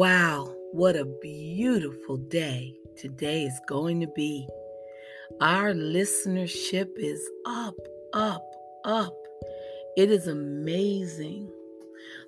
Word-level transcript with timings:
Wow, 0.00 0.54
what 0.72 0.96
a 0.96 1.04
beautiful 1.04 2.16
day 2.16 2.74
today 2.96 3.42
is 3.42 3.60
going 3.68 4.00
to 4.00 4.06
be. 4.06 4.48
Our 5.42 5.74
listenership 5.74 6.88
is 6.96 7.22
up, 7.44 7.74
up, 8.14 8.50
up. 8.86 9.14
It 9.98 10.10
is 10.10 10.26
amazing. 10.26 11.52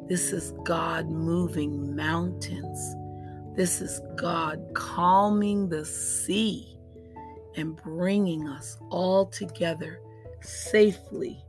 This 0.07 0.31
is 0.33 0.53
God 0.63 1.07
moving 1.09 1.95
mountains. 1.95 2.95
This 3.55 3.81
is 3.81 4.01
God 4.15 4.61
calming 4.73 5.69
the 5.69 5.85
sea 5.85 6.77
and 7.55 7.75
bringing 7.75 8.47
us 8.47 8.77
all 8.89 9.27
together 9.27 9.99
safely 10.41 11.43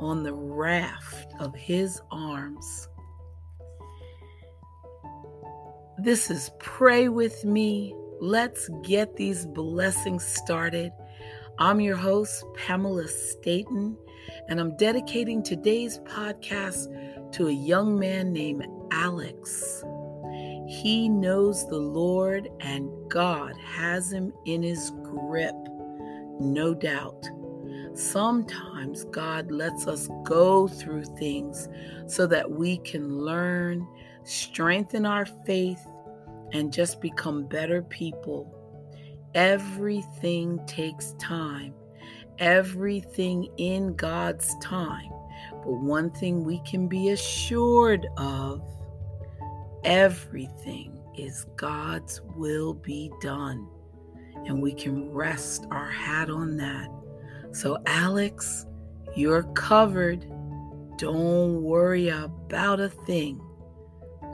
on 0.00 0.22
the 0.22 0.34
raft 0.34 1.32
of 1.40 1.54
His 1.54 2.00
arms. 2.10 2.88
This 5.98 6.30
is 6.30 6.50
Pray 6.58 7.08
With 7.08 7.44
Me. 7.44 7.94
Let's 8.20 8.68
get 8.82 9.16
these 9.16 9.46
blessings 9.46 10.24
started. 10.24 10.92
I'm 11.60 11.80
your 11.80 11.96
host, 11.96 12.44
Pamela 12.54 13.08
Staten, 13.08 13.96
and 14.48 14.60
I'm 14.60 14.76
dedicating 14.76 15.42
today's 15.42 15.98
podcast 16.00 16.86
to 17.32 17.48
a 17.48 17.52
young 17.52 17.98
man 17.98 18.32
named 18.32 18.64
Alex. 18.92 19.82
He 20.68 21.08
knows 21.08 21.66
the 21.66 21.78
Lord 21.78 22.48
and 22.60 22.88
God 23.10 23.56
has 23.56 24.12
him 24.12 24.32
in 24.46 24.62
his 24.62 24.92
grip, 25.02 25.56
no 26.38 26.74
doubt. 26.74 27.28
Sometimes 27.92 29.02
God 29.06 29.50
lets 29.50 29.88
us 29.88 30.08
go 30.22 30.68
through 30.68 31.06
things 31.18 31.68
so 32.06 32.28
that 32.28 32.48
we 32.48 32.78
can 32.78 33.18
learn, 33.18 33.84
strengthen 34.22 35.04
our 35.04 35.26
faith, 35.26 35.84
and 36.52 36.72
just 36.72 37.00
become 37.00 37.46
better 37.48 37.82
people 37.82 38.54
Everything 39.34 40.58
takes 40.66 41.12
time, 41.18 41.74
everything 42.38 43.48
in 43.56 43.94
God's 43.94 44.56
time. 44.60 45.10
But 45.52 45.72
one 45.72 46.10
thing 46.10 46.44
we 46.44 46.60
can 46.60 46.88
be 46.88 47.10
assured 47.10 48.06
of 48.16 48.62
everything 49.84 50.98
is 51.16 51.46
God's 51.56 52.20
will 52.36 52.74
be 52.74 53.10
done. 53.20 53.68
And 54.46 54.62
we 54.62 54.72
can 54.72 55.12
rest 55.12 55.66
our 55.70 55.90
hat 55.90 56.30
on 56.30 56.56
that. 56.56 56.88
So, 57.52 57.78
Alex, 57.86 58.66
you're 59.16 59.42
covered. 59.54 60.20
Don't 60.96 61.62
worry 61.62 62.08
about 62.08 62.80
a 62.80 62.88
thing. 62.88 63.40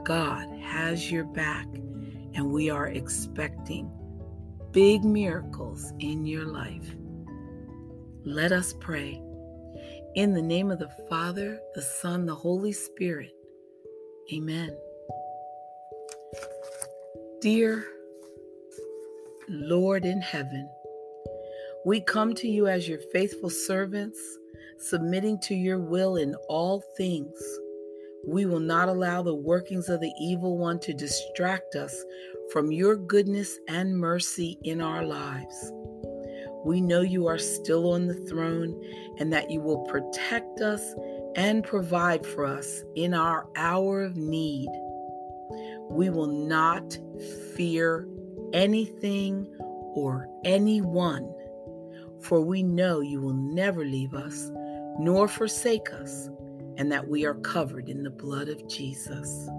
God 0.03 0.47
has 0.59 1.11
your 1.11 1.25
back, 1.25 1.65
and 2.33 2.51
we 2.51 2.69
are 2.69 2.87
expecting 2.87 3.91
big 4.75 5.05
miracles 5.05 5.93
in 5.99 6.25
your 6.25 6.43
life. 6.43 6.95
Let 8.25 8.51
us 8.51 8.73
pray. 8.73 9.21
In 10.15 10.33
the 10.33 10.41
name 10.41 10.69
of 10.69 10.79
the 10.79 10.91
Father, 11.09 11.61
the 11.75 11.81
Son, 11.81 12.25
the 12.25 12.35
Holy 12.35 12.73
Spirit. 12.73 13.31
Amen. 14.33 14.75
Dear 17.39 17.85
Lord 19.47 20.03
in 20.03 20.19
heaven, 20.19 20.69
we 21.85 22.01
come 22.01 22.35
to 22.35 22.47
you 22.49 22.67
as 22.67 22.85
your 22.85 22.99
faithful 23.13 23.49
servants, 23.49 24.19
submitting 24.77 25.39
to 25.43 25.55
your 25.55 25.79
will 25.79 26.17
in 26.17 26.35
all 26.49 26.83
things. 26.97 27.41
We 28.27 28.45
will 28.45 28.59
not 28.59 28.89
allow 28.89 29.21
the 29.21 29.35
workings 29.35 29.87
of 29.87 30.01
the 30.01 30.11
evil 30.19 30.57
one 30.57 30.79
to 30.79 30.93
distract 30.93 31.75
us 31.75 31.95
from 32.51 32.71
your 32.71 32.95
goodness 32.95 33.57
and 33.67 33.97
mercy 33.97 34.57
in 34.63 34.81
our 34.81 35.03
lives. 35.03 35.71
We 36.65 36.81
know 36.81 37.01
you 37.01 37.27
are 37.27 37.37
still 37.37 37.93
on 37.93 38.07
the 38.07 38.15
throne 38.27 38.81
and 39.19 39.31
that 39.31 39.51
you 39.51 39.61
will 39.61 39.83
protect 39.83 40.61
us 40.61 40.95
and 41.35 41.63
provide 41.63 42.25
for 42.25 42.45
us 42.45 42.83
in 42.95 43.13
our 43.13 43.47
hour 43.55 44.01
of 44.01 44.17
need. 44.17 44.69
We 45.89 46.09
will 46.09 46.27
not 46.27 46.97
fear 47.55 48.07
anything 48.53 49.47
or 49.95 50.27
anyone, 50.43 51.31
for 52.21 52.41
we 52.41 52.63
know 52.63 53.01
you 53.01 53.21
will 53.21 53.33
never 53.33 53.85
leave 53.85 54.13
us 54.13 54.49
nor 54.97 55.27
forsake 55.27 55.93
us 55.93 56.29
and 56.77 56.91
that 56.91 57.07
we 57.07 57.25
are 57.25 57.35
covered 57.35 57.89
in 57.89 58.03
the 58.03 58.09
blood 58.09 58.49
of 58.49 58.67
Jesus. 58.67 59.49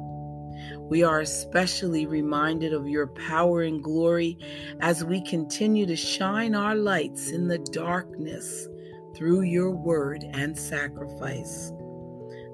We 0.78 1.02
are 1.02 1.20
especially 1.20 2.06
reminded 2.06 2.72
of 2.72 2.88
your 2.88 3.08
power 3.08 3.62
and 3.62 3.82
glory 3.82 4.38
as 4.80 5.04
we 5.04 5.20
continue 5.22 5.86
to 5.86 5.96
shine 5.96 6.54
our 6.54 6.74
lights 6.74 7.30
in 7.30 7.48
the 7.48 7.58
darkness 7.58 8.68
through 9.16 9.42
your 9.42 9.70
word 9.70 10.24
and 10.32 10.56
sacrifice. 10.56 11.72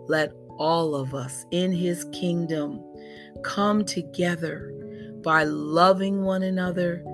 Let 0.09 0.33
all 0.59 0.95
of 0.95 1.15
us 1.15 1.45
in 1.51 1.73
his 1.73 2.05
kingdom 2.13 2.83
come 3.43 3.85
together 3.85 4.73
by 5.23 5.45
loving 5.45 6.23
one 6.23 6.43
another, 6.43 7.05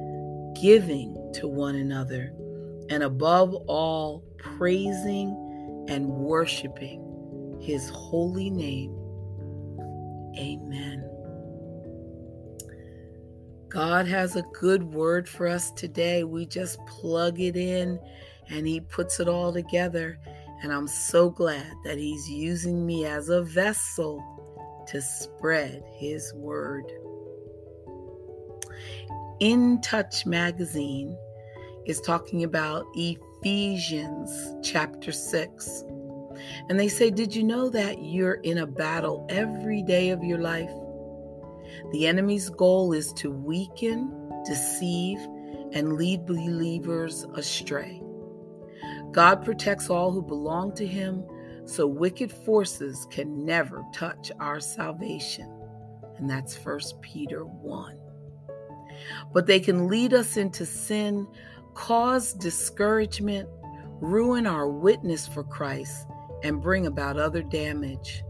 giving 0.60 1.14
to 1.34 1.46
one 1.48 1.74
another, 1.74 2.32
and 2.90 3.02
above 3.02 3.54
all, 3.66 4.24
praising 4.38 5.86
and 5.88 6.06
worshiping 6.06 7.04
his 7.60 7.88
holy 7.90 8.50
name. 8.50 8.97
Amen. 10.38 11.04
God 13.68 14.06
has 14.06 14.36
a 14.36 14.44
good 14.58 14.82
word 14.82 15.28
for 15.28 15.46
us 15.46 15.70
today. 15.72 16.24
We 16.24 16.46
just 16.46 16.78
plug 16.86 17.40
it 17.40 17.56
in 17.56 17.98
and 18.48 18.66
He 18.66 18.80
puts 18.80 19.20
it 19.20 19.28
all 19.28 19.52
together. 19.52 20.18
And 20.62 20.72
I'm 20.72 20.88
so 20.88 21.28
glad 21.28 21.72
that 21.84 21.98
He's 21.98 22.28
using 22.30 22.86
me 22.86 23.04
as 23.04 23.28
a 23.28 23.42
vessel 23.42 24.22
to 24.88 25.02
spread 25.02 25.82
His 25.98 26.32
word. 26.34 26.84
In 29.40 29.80
Touch 29.82 30.24
magazine 30.24 31.16
is 31.86 32.00
talking 32.00 32.44
about 32.44 32.86
Ephesians 32.94 34.30
chapter 34.62 35.12
6. 35.12 35.84
And 36.68 36.78
they 36.78 36.88
say, 36.88 37.10
Did 37.10 37.34
you 37.34 37.42
know 37.42 37.68
that 37.70 38.02
you're 38.02 38.34
in 38.34 38.58
a 38.58 38.66
battle 38.66 39.26
every 39.28 39.82
day 39.82 40.10
of 40.10 40.22
your 40.22 40.38
life? 40.38 40.70
The 41.92 42.06
enemy's 42.06 42.50
goal 42.50 42.92
is 42.92 43.12
to 43.14 43.30
weaken, 43.30 44.12
deceive, 44.46 45.18
and 45.72 45.94
lead 45.94 46.26
believers 46.26 47.26
astray. 47.34 48.02
God 49.12 49.44
protects 49.44 49.90
all 49.90 50.10
who 50.12 50.22
belong 50.22 50.74
to 50.76 50.86
him, 50.86 51.24
so 51.64 51.86
wicked 51.86 52.32
forces 52.32 53.06
can 53.10 53.44
never 53.44 53.84
touch 53.92 54.30
our 54.40 54.60
salvation. 54.60 55.52
And 56.16 56.28
that's 56.28 56.56
1 56.56 56.80
Peter 57.00 57.44
1. 57.44 57.98
But 59.32 59.46
they 59.46 59.60
can 59.60 59.88
lead 59.88 60.14
us 60.14 60.36
into 60.36 60.66
sin, 60.66 61.26
cause 61.74 62.32
discouragement, 62.32 63.48
ruin 64.00 64.46
our 64.46 64.68
witness 64.68 65.26
for 65.26 65.44
Christ, 65.44 66.06
and 66.42 66.62
bring 66.62 66.86
about 66.86 67.18
other 67.18 67.42
damage. 67.42 68.22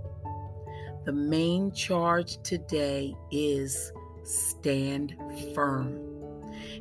The 1.04 1.12
main 1.12 1.72
charge 1.72 2.42
today 2.42 3.14
is 3.30 3.92
stand 4.24 5.16
firm. 5.54 5.98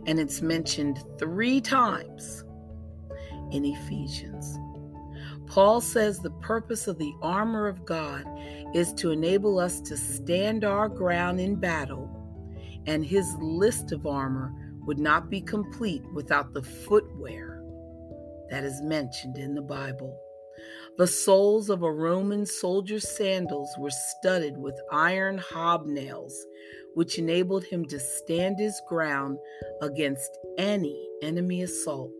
And 0.06 0.19
it's 0.19 0.41
mentioned 0.41 1.03
three 1.18 1.62
times 1.62 2.44
in 3.51 3.63
Ephesians. 3.65 4.57
Paul 5.47 5.79
says 5.79 6.19
the 6.19 6.31
purpose 6.31 6.88
of 6.88 6.97
the 6.97 7.13
armor 7.21 7.68
of 7.68 7.85
God 7.85 8.25
is 8.74 8.94
to 8.95 9.12
enable 9.12 9.59
us 9.59 9.79
to 9.81 9.95
stand 9.95 10.65
our 10.65 10.89
ground 10.89 11.39
in 11.39 11.56
battle, 11.56 12.12
and 12.85 13.06
his 13.06 13.33
list 13.39 13.94
of 13.94 14.06
armor 14.06 14.53
would 14.85 15.00
not 15.00 15.29
be 15.29 15.39
complete 15.41 16.03
without 16.13 16.53
the 16.53 16.63
footwear 16.63 17.63
that 18.50 18.63
is 18.63 18.81
mentioned 18.81 19.38
in 19.38 19.56
the 19.56 19.62
Bible. 19.62 20.18
The 20.98 21.06
soles 21.06 21.70
of 21.70 21.84
a 21.84 21.92
Roman 21.92 22.44
soldier's 22.48 23.08
sandals 23.08 23.70
were 23.78 23.92
studded 23.92 24.58
with 24.58 24.82
iron 24.92 25.38
hobnails, 25.38 26.34
which 26.96 27.20
enabled 27.20 27.64
him 27.66 27.86
to 27.86 28.00
stand 28.00 28.58
his 28.58 28.82
ground 28.88 29.38
against 29.84 30.40
any 30.58 31.08
enemy 31.22 31.62
assault. 31.62 32.20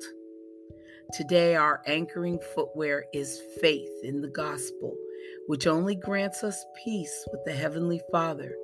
Today, 1.14 1.56
our 1.56 1.82
anchoring 1.88 2.40
footwear 2.54 3.06
is 3.14 3.42
faith 3.60 3.90
in 4.04 4.22
the 4.22 4.30
gospel, 4.30 4.96
which 5.48 5.66
only 5.66 5.96
grants 5.96 6.44
us 6.44 6.64
peace 6.84 7.28
with 7.32 7.44
the 7.46 7.54
Heavenly 7.54 8.02
Father, 8.12 8.56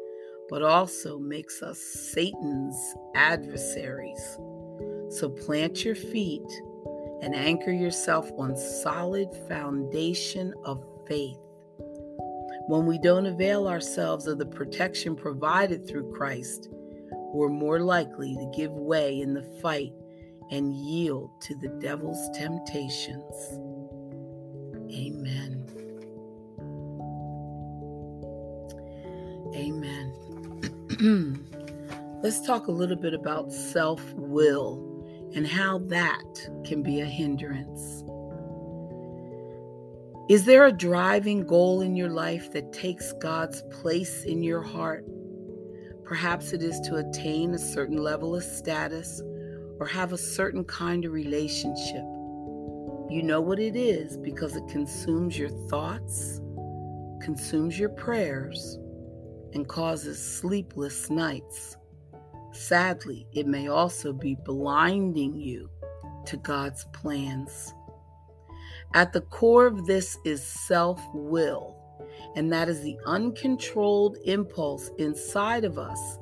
but 0.47 0.61
also 0.61 1.17
makes 1.17 1.63
us 1.63 1.79
Satan's 1.79 2.77
adversaries. 3.15 4.37
So 5.09 5.29
plant 5.29 5.83
your 5.83 5.95
feet 5.95 6.45
and 7.23 7.33
anchor 7.33 7.71
yourself 7.71 8.29
on 8.37 8.57
solid 8.57 9.29
foundation 9.47 10.53
of 10.65 10.83
faith. 11.07 11.37
When 12.67 12.85
we 12.85 12.97
don't 12.97 13.25
avail 13.25 13.65
ourselves 13.69 14.27
of 14.27 14.39
the 14.39 14.45
protection 14.45 15.15
provided 15.15 15.87
through 15.87 16.11
Christ, 16.11 16.67
we're 17.33 17.47
more 17.47 17.79
likely 17.79 18.35
to 18.35 18.51
give 18.53 18.73
way 18.73 19.21
in 19.21 19.33
the 19.33 19.43
fight 19.61 19.93
and 20.51 20.75
yield 20.75 21.31
to 21.43 21.55
the 21.55 21.69
devil's 21.79 22.29
temptations. 22.37 23.33
Amen. 24.91 25.65
Amen. 29.55 31.39
Let's 32.21 32.45
talk 32.45 32.67
a 32.67 32.71
little 32.71 32.97
bit 32.97 33.13
about 33.13 33.53
self 33.53 34.01
will 34.13 34.92
and 35.35 35.47
how 35.47 35.79
that 35.79 36.49
can 36.63 36.83
be 36.83 37.01
a 37.01 37.05
hindrance. 37.05 38.03
Is 40.29 40.45
there 40.45 40.65
a 40.65 40.71
driving 40.71 41.45
goal 41.45 41.81
in 41.81 41.95
your 41.95 42.09
life 42.09 42.51
that 42.53 42.71
takes 42.71 43.11
God's 43.13 43.61
place 43.63 44.23
in 44.23 44.41
your 44.41 44.61
heart? 44.61 45.05
Perhaps 46.05 46.53
it 46.53 46.63
is 46.63 46.79
to 46.81 46.95
attain 46.95 47.53
a 47.53 47.59
certain 47.59 47.97
level 47.97 48.35
of 48.35 48.43
status 48.43 49.21
or 49.79 49.85
have 49.85 50.13
a 50.13 50.17
certain 50.17 50.63
kind 50.63 51.03
of 51.03 51.11
relationship. 51.11 52.05
You 53.09 53.21
know 53.21 53.41
what 53.41 53.59
it 53.59 53.75
is 53.75 54.17
because 54.17 54.55
it 54.55 54.67
consumes 54.69 55.37
your 55.37 55.49
thoughts, 55.67 56.39
consumes 57.21 57.77
your 57.77 57.89
prayers, 57.89 58.77
and 59.53 59.67
causes 59.67 60.19
sleepless 60.19 61.09
nights. 61.09 61.75
Sadly, 62.53 63.27
it 63.33 63.47
may 63.47 63.67
also 63.67 64.13
be 64.13 64.35
blinding 64.35 65.35
you 65.35 65.69
to 66.27 66.37
God's 66.37 66.85
plans. 66.93 67.73
At 68.93 69.11
the 69.11 69.21
core 69.21 69.65
of 69.65 69.87
this 69.87 70.17
is 70.23 70.45
self 70.45 71.01
will, 71.15 71.75
and 72.35 72.53
that 72.53 72.69
is 72.69 72.81
the 72.81 72.97
uncontrolled 73.07 74.17
impulse 74.25 74.91
inside 74.99 75.65
of 75.65 75.79
us 75.79 76.19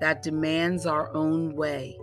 that 0.00 0.22
demands 0.22 0.86
our 0.86 1.14
own 1.14 1.54
way. 1.54 1.98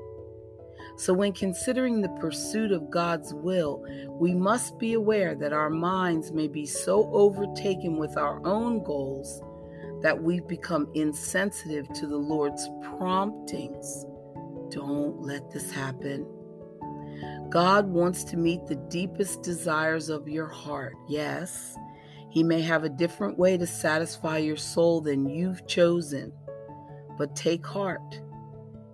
So, 0.96 1.12
when 1.12 1.34
considering 1.34 2.02
the 2.02 2.16
pursuit 2.22 2.72
of 2.72 2.92
God's 2.92 3.34
will, 3.34 3.84
we 4.20 4.36
must 4.36 4.78
be 4.78 4.94
aware 4.94 5.34
that 5.34 5.52
our 5.52 5.72
minds 5.72 6.32
may 6.32 6.48
be 6.48 6.68
so 6.68 7.10
overtaken 7.12 7.98
with 7.98 8.18
our 8.18 8.40
own 8.46 8.84
goals 8.84 9.42
that 10.04 10.22
we've 10.22 10.48
become 10.48 10.90
insensitive 10.94 11.88
to 11.94 12.06
the 12.06 12.18
Lord's 12.18 12.70
promptings. 12.98 14.06
Don't 14.70 15.22
let 15.22 15.50
this 15.50 15.72
happen. 15.72 16.28
God 17.50 17.88
wants 17.88 18.26
to 18.26 18.38
meet 18.38 18.66
the 18.66 18.76
deepest 18.90 19.42
desires 19.44 20.10
of 20.10 20.28
your 20.28 20.48
heart. 20.48 20.96
Yes, 21.08 21.76
He 22.30 22.44
may 22.44 22.62
have 22.62 22.84
a 22.84 22.90
different 22.90 23.38
way 23.40 23.58
to 23.58 23.66
satisfy 23.66 24.40
your 24.40 24.58
soul 24.58 25.00
than 25.00 25.30
you've 25.30 25.66
chosen. 25.68 26.34
But 27.18 27.36
take 27.36 27.66
heart. 27.66 28.22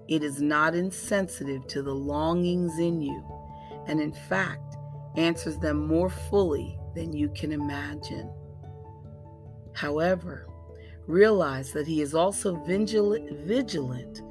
It 0.07 0.23
is 0.23 0.41
not 0.41 0.75
insensitive 0.75 1.65
to 1.67 1.81
the 1.81 1.93
longings 1.93 2.77
in 2.77 3.01
you, 3.01 3.23
and 3.87 3.99
in 3.99 4.11
fact, 4.11 4.75
answers 5.15 5.57
them 5.57 5.87
more 5.87 6.09
fully 6.09 6.77
than 6.93 7.13
you 7.13 7.29
can 7.29 7.51
imagine. 7.51 8.31
However, 9.73 10.47
realize 11.09 11.73
that 11.73 11.87
He 11.87 12.01
is 12.01 12.13
also 12.13 12.55
vigilant, 12.65 14.21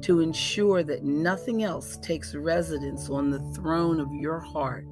to 0.00 0.20
ensure 0.20 0.84
that 0.84 1.02
nothing 1.02 1.64
else 1.64 1.96
takes 1.98 2.34
residence 2.34 3.10
on 3.10 3.30
the 3.30 3.40
throne 3.52 3.98
of 3.98 4.12
your 4.12 4.38
heart, 4.38 4.86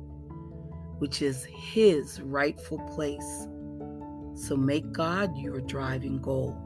which 0.98 1.22
is 1.22 1.44
His 1.44 2.20
rightful 2.20 2.80
place. 2.94 3.46
So 4.34 4.56
make 4.56 4.90
God 4.92 5.36
your 5.38 5.60
driving 5.60 6.20
goal 6.20 6.60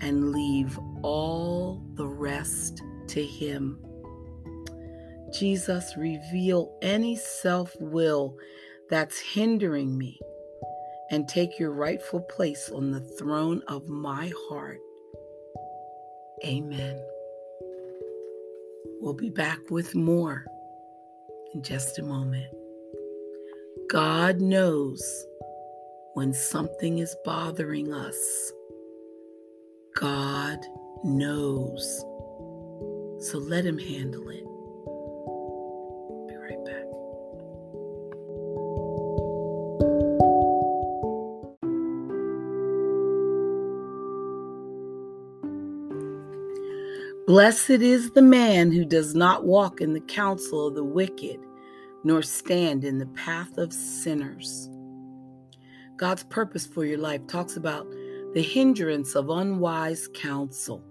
and 0.00 0.32
leave 0.32 0.78
all 1.02 1.80
the 1.94 2.06
rest 2.06 2.82
to 3.08 3.24
Him. 3.24 3.78
Jesus, 5.32 5.94
reveal 5.96 6.76
any 6.82 7.14
self 7.14 7.76
will 7.78 8.36
that's 8.88 9.20
hindering 9.20 9.96
me 9.96 10.18
and 11.10 11.28
take 11.28 11.58
your 11.58 11.72
rightful 11.72 12.20
place 12.20 12.70
on 12.70 12.90
the 12.90 13.00
throne 13.00 13.62
of 13.68 13.88
my 13.88 14.32
heart. 14.48 14.80
Amen. 16.44 17.00
We'll 19.00 19.14
be 19.14 19.30
back 19.30 19.58
with 19.70 19.94
more 19.94 20.46
in 21.54 21.62
just 21.62 21.98
a 21.98 22.02
moment. 22.02 22.46
God 23.88 24.40
knows 24.40 25.02
when 26.14 26.32
something 26.32 26.98
is 26.98 27.16
bothering 27.24 27.92
us. 27.92 28.52
God 29.96 30.58
knows. 31.02 31.98
So 33.20 33.38
let 33.38 33.64
Him 33.64 33.78
handle 33.78 34.28
it. 34.28 34.44
Blessed 47.30 47.70
is 47.70 48.10
the 48.10 48.22
man 48.22 48.72
who 48.72 48.84
does 48.84 49.14
not 49.14 49.44
walk 49.44 49.80
in 49.80 49.92
the 49.92 50.00
counsel 50.00 50.66
of 50.66 50.74
the 50.74 50.82
wicked, 50.82 51.38
nor 52.02 52.22
stand 52.22 52.82
in 52.82 52.98
the 52.98 53.06
path 53.06 53.56
of 53.56 53.72
sinners. 53.72 54.68
God's 55.96 56.24
purpose 56.24 56.66
for 56.66 56.84
your 56.84 56.98
life 56.98 57.24
talks 57.28 57.56
about 57.56 57.88
the 58.34 58.42
hindrance 58.42 59.14
of 59.14 59.30
unwise 59.30 60.08
counsel. 60.12 60.82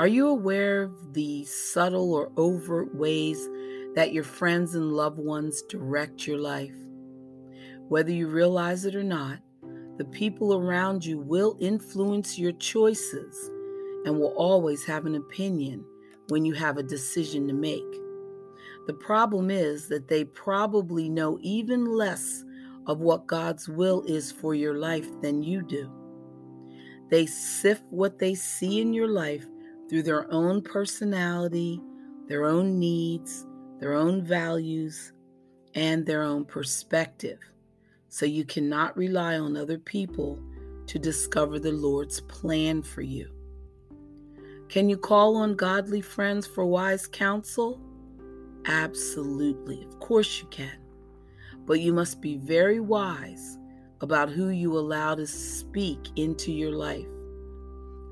Are 0.00 0.08
you 0.08 0.26
aware 0.26 0.82
of 0.82 1.14
the 1.14 1.44
subtle 1.44 2.12
or 2.12 2.32
overt 2.36 2.92
ways 2.92 3.48
that 3.94 4.12
your 4.12 4.24
friends 4.24 4.74
and 4.74 4.92
loved 4.92 5.20
ones 5.20 5.62
direct 5.68 6.26
your 6.26 6.38
life? 6.38 6.74
Whether 7.86 8.10
you 8.10 8.26
realize 8.26 8.84
it 8.84 8.96
or 8.96 9.04
not, 9.04 9.38
the 9.98 10.06
people 10.06 10.56
around 10.56 11.04
you 11.04 11.20
will 11.20 11.56
influence 11.60 12.36
your 12.36 12.50
choices 12.50 13.51
and 14.04 14.18
will 14.18 14.34
always 14.36 14.84
have 14.84 15.06
an 15.06 15.14
opinion 15.14 15.84
when 16.28 16.44
you 16.44 16.54
have 16.54 16.78
a 16.78 16.82
decision 16.82 17.46
to 17.48 17.54
make. 17.54 17.84
The 18.86 18.94
problem 18.94 19.50
is 19.50 19.88
that 19.88 20.08
they 20.08 20.24
probably 20.24 21.08
know 21.08 21.38
even 21.40 21.86
less 21.86 22.44
of 22.86 23.00
what 23.00 23.26
God's 23.26 23.68
will 23.68 24.02
is 24.02 24.32
for 24.32 24.54
your 24.54 24.74
life 24.74 25.08
than 25.20 25.42
you 25.42 25.62
do. 25.62 25.90
They 27.10 27.26
sift 27.26 27.84
what 27.90 28.18
they 28.18 28.34
see 28.34 28.80
in 28.80 28.92
your 28.92 29.08
life 29.08 29.46
through 29.88 30.02
their 30.02 30.30
own 30.32 30.62
personality, 30.62 31.80
their 32.26 32.44
own 32.44 32.78
needs, 32.78 33.46
their 33.78 33.94
own 33.94 34.24
values, 34.24 35.12
and 35.74 36.04
their 36.04 36.22
own 36.22 36.44
perspective. 36.44 37.38
So 38.08 38.26
you 38.26 38.44
cannot 38.44 38.96
rely 38.96 39.38
on 39.38 39.56
other 39.56 39.78
people 39.78 40.42
to 40.86 40.98
discover 40.98 41.58
the 41.58 41.72
Lord's 41.72 42.20
plan 42.20 42.82
for 42.82 43.02
you. 43.02 43.30
Can 44.72 44.88
you 44.88 44.96
call 44.96 45.36
on 45.36 45.54
godly 45.54 46.00
friends 46.00 46.46
for 46.46 46.64
wise 46.64 47.06
counsel? 47.06 47.78
Absolutely. 48.64 49.84
Of 49.84 50.00
course 50.00 50.40
you 50.40 50.46
can. 50.46 50.78
But 51.66 51.80
you 51.80 51.92
must 51.92 52.22
be 52.22 52.38
very 52.38 52.80
wise 52.80 53.58
about 54.00 54.30
who 54.30 54.48
you 54.48 54.78
allow 54.78 55.14
to 55.14 55.26
speak 55.26 55.98
into 56.16 56.50
your 56.52 56.72
life. 56.72 57.04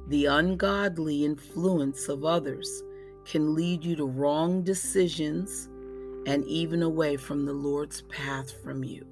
The 0.08 0.26
ungodly 0.26 1.24
influence 1.24 2.10
of 2.10 2.26
others 2.26 2.82
can 3.24 3.54
lead 3.54 3.82
you 3.82 3.96
to 3.96 4.04
wrong 4.04 4.62
decisions 4.62 5.70
and 6.26 6.44
even 6.44 6.82
away 6.82 7.16
from 7.16 7.46
the 7.46 7.54
Lord's 7.54 8.02
path 8.02 8.52
from 8.62 8.84
you. 8.84 9.06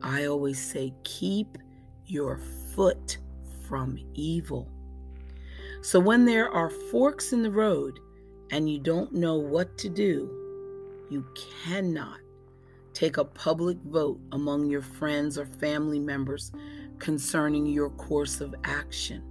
I 0.00 0.24
always 0.24 0.58
say, 0.58 0.94
keep 1.04 1.58
your 2.06 2.40
foot 2.74 3.18
from 3.68 3.98
evil. 4.14 4.72
So 5.82 5.98
when 5.98 6.24
there 6.24 6.50
are 6.50 6.70
forks 6.70 7.32
in 7.32 7.42
the 7.42 7.50
road 7.50 8.00
and 8.50 8.70
you 8.70 8.78
don't 8.78 9.12
know 9.14 9.36
what 9.36 9.78
to 9.78 9.88
do, 9.88 10.28
you 11.10 11.24
cannot 11.64 12.18
take 12.92 13.16
a 13.16 13.24
public 13.24 13.78
vote 13.86 14.20
among 14.32 14.68
your 14.68 14.82
friends 14.82 15.38
or 15.38 15.46
family 15.46 15.98
members 15.98 16.52
concerning 16.98 17.66
your 17.66 17.90
course 17.90 18.40
of 18.40 18.54
action. 18.64 19.22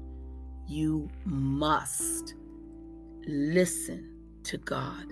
You 0.67 1.09
must 1.25 2.33
listen 3.27 4.09
to 4.43 4.57
God. 4.57 5.05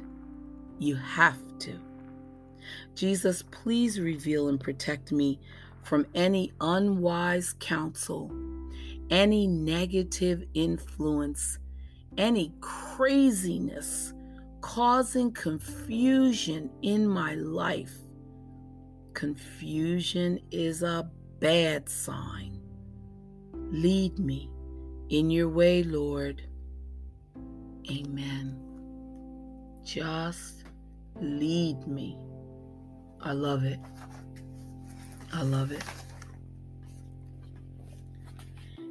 You 0.80 0.96
have 0.96 1.40
to. 1.60 1.80
Jesus, 2.96 3.44
please 3.44 4.00
reveal 4.00 4.50
and 4.50 4.60
protect 4.60 5.12
me 5.12 5.40
from 5.84 6.06
any 6.16 6.52
unwise 6.60 7.56
counsel, 7.60 8.32
any 9.10 9.48
negative 9.48 10.44
influence, 10.54 11.60
any 12.18 12.54
craziness 12.62 14.14
causing 14.62 15.32
confusion 15.32 16.70
in 16.82 17.08
my 17.08 17.36
life. 17.36 17.96
Confusion 19.14 20.40
is 20.52 20.84
a 20.84 21.10
bad 21.40 21.88
sign. 21.88 22.60
Lead 23.54 24.20
me 24.20 24.50
in 25.10 25.30
your 25.30 25.50
way, 25.50 25.84
Lord. 25.84 26.42
Amen. 27.90 28.60
Just 29.84 30.64
lead 31.22 31.88
me. 31.88 32.18
I 33.22 33.32
love 33.32 33.64
it. 33.64 33.80
I 35.34 35.42
love 35.44 35.72
it. 35.72 35.84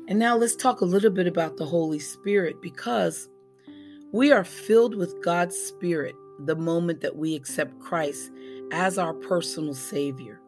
And 0.09 0.19
now 0.19 0.37
let's 0.37 0.55
talk 0.55 0.81
a 0.81 0.87
little 0.87 1.11
bit 1.11 1.27
about 1.27 1.57
the 1.57 1.67
Holy 1.67 1.99
Spirit 1.99 2.63
because 2.63 3.29
we 4.13 4.31
are 4.31 4.45
filled 4.45 4.95
with 4.95 5.23
God's 5.25 5.57
Spirit 5.57 6.15
the 6.45 6.55
moment 6.55 7.01
that 7.01 7.17
we 7.17 7.35
accept 7.35 7.81
Christ 7.81 8.31
as 8.73 8.99
our 8.99 9.15
personal 9.15 9.75
Savior. 9.75 10.41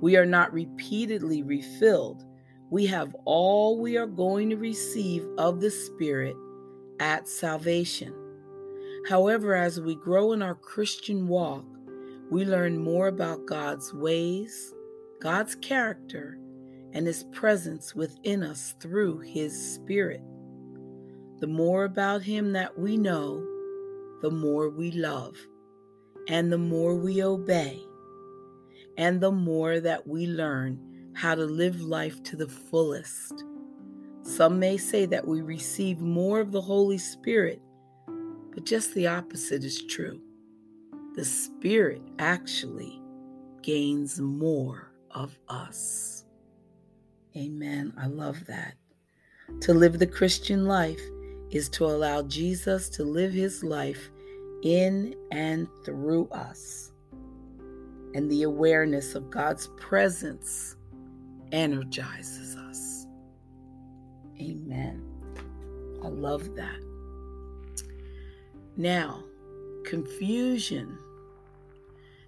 We 0.00 0.16
are 0.16 0.26
not 0.26 0.52
repeatedly 0.52 1.44
refilled. 1.44 2.24
We 2.70 2.86
have 2.86 3.14
all 3.24 3.78
we 3.78 3.96
are 3.96 4.06
going 4.06 4.50
to 4.50 4.56
receive 4.56 5.24
of 5.38 5.60
the 5.60 5.70
Spirit 5.70 6.36
at 6.98 7.28
salvation. 7.28 8.12
However, 9.08 9.54
as 9.54 9.80
we 9.80 9.94
grow 9.94 10.32
in 10.32 10.42
our 10.42 10.56
Christian 10.56 11.28
walk, 11.28 11.64
we 12.30 12.44
learn 12.44 12.78
more 12.78 13.06
about 13.06 13.46
God's 13.46 13.94
ways, 13.94 14.74
God's 15.20 15.54
character, 15.54 16.38
and 16.94 17.06
His 17.06 17.24
presence 17.24 17.94
within 17.94 18.42
us 18.42 18.74
through 18.80 19.18
His 19.18 19.74
Spirit. 19.74 20.22
The 21.40 21.46
more 21.46 21.84
about 21.84 22.22
Him 22.22 22.52
that 22.52 22.78
we 22.78 22.96
know, 22.96 23.44
the 24.22 24.30
more 24.30 24.70
we 24.70 24.92
love, 24.92 25.36
and 26.28 26.50
the 26.50 26.58
more 26.58 26.94
we 26.94 27.22
obey, 27.22 27.78
and 28.96 29.20
the 29.20 29.32
more 29.32 29.80
that 29.80 30.06
we 30.06 30.26
learn 30.26 31.10
how 31.14 31.34
to 31.34 31.44
live 31.44 31.80
life 31.80 32.22
to 32.22 32.36
the 32.36 32.48
fullest. 32.48 33.44
Some 34.22 34.58
may 34.58 34.76
say 34.76 35.04
that 35.06 35.26
we 35.26 35.42
receive 35.42 36.00
more 36.00 36.40
of 36.40 36.52
the 36.52 36.60
Holy 36.60 36.98
Spirit, 36.98 37.60
but 38.06 38.64
just 38.64 38.94
the 38.94 39.08
opposite 39.08 39.64
is 39.64 39.84
true. 39.84 40.20
The 41.14 41.24
Spirit 41.24 42.02
actually 42.18 43.00
gains 43.62 44.20
more 44.20 44.92
of 45.10 45.38
us. 45.48 46.23
Amen. 47.36 47.92
I 47.98 48.06
love 48.06 48.46
that. 48.46 48.74
To 49.62 49.74
live 49.74 49.98
the 49.98 50.06
Christian 50.06 50.66
life 50.66 51.00
is 51.50 51.68
to 51.70 51.84
allow 51.84 52.22
Jesus 52.22 52.88
to 52.90 53.04
live 53.04 53.32
his 53.32 53.62
life 53.62 54.10
in 54.62 55.14
and 55.30 55.68
through 55.84 56.28
us. 56.28 56.92
And 58.14 58.30
the 58.30 58.44
awareness 58.44 59.14
of 59.14 59.30
God's 59.30 59.68
presence 59.76 60.76
energizes 61.52 62.56
us. 62.56 63.06
Amen. 64.40 65.02
I 66.02 66.08
love 66.08 66.54
that. 66.56 66.80
Now, 68.76 69.22
confusion 69.84 70.98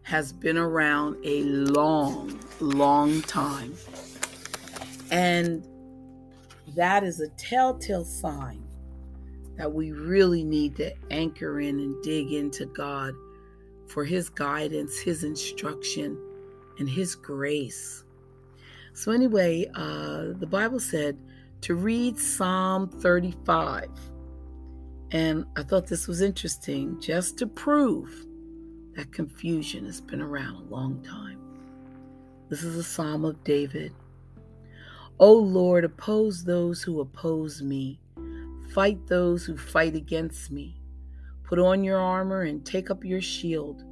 has 0.03 0.33
been 0.33 0.57
around 0.57 1.17
a 1.25 1.43
long, 1.43 2.39
long 2.61 3.23
time. 3.23 3.75
And 5.11 5.67
that 6.75 7.05
is 7.05 7.21
a 7.21 7.29
telltale 7.31 8.05
sign 8.05 8.63
that 9.57 9.73
we 9.73 9.93
really 9.93 10.45
need 10.45 10.77
to 10.77 10.93
anchor 11.11 11.61
in 11.61 11.79
and 11.79 12.03
dig 12.03 12.33
into 12.33 12.67
God 12.67 13.15
for 13.89 14.05
His 14.05 14.29
guidance, 14.29 14.99
His 14.99 15.25
instruction, 15.25 16.19
and 16.79 16.89
His 16.89 17.15
grace. 17.15 18.05
So, 18.93 19.13
anyway, 19.13 19.67
uh, 19.75 20.33
the 20.39 20.49
Bible 20.49 20.81
said 20.81 21.19
to 21.63 21.75
read 21.75 22.19
Psalm 22.19 22.89
35. 22.89 23.89
And 25.13 25.47
I 25.57 25.63
thought 25.63 25.87
this 25.87 26.09
was 26.09 26.21
interesting 26.21 27.01
just 27.01 27.39
to 27.39 27.47
prove 27.47 28.27
that 28.97 29.13
confusion 29.13 29.85
has 29.85 30.01
been 30.01 30.21
around 30.21 30.57
a 30.57 30.75
long 30.75 31.03
time. 31.03 31.39
This 32.49 32.63
is 32.63 32.77
a 32.77 32.85
psalm 32.85 33.25
of 33.25 33.43
David. 33.45 33.93
O 35.19 35.33
Lord, 35.33 35.85
oppose 35.85 36.45
those 36.45 36.83
who 36.83 37.01
oppose 37.01 37.63
me, 37.63 37.99
fight 38.75 39.07
those 39.07 39.47
who 39.47 39.57
fight 39.57 39.95
against 39.95 40.51
me. 40.51 40.79
Put 41.43 41.59
on 41.59 41.83
your 41.83 41.99
armor 41.99 42.43
and 42.43 42.67
take 42.67 42.91
up 42.91 43.03
your 43.03 43.23
shield. 43.23 43.83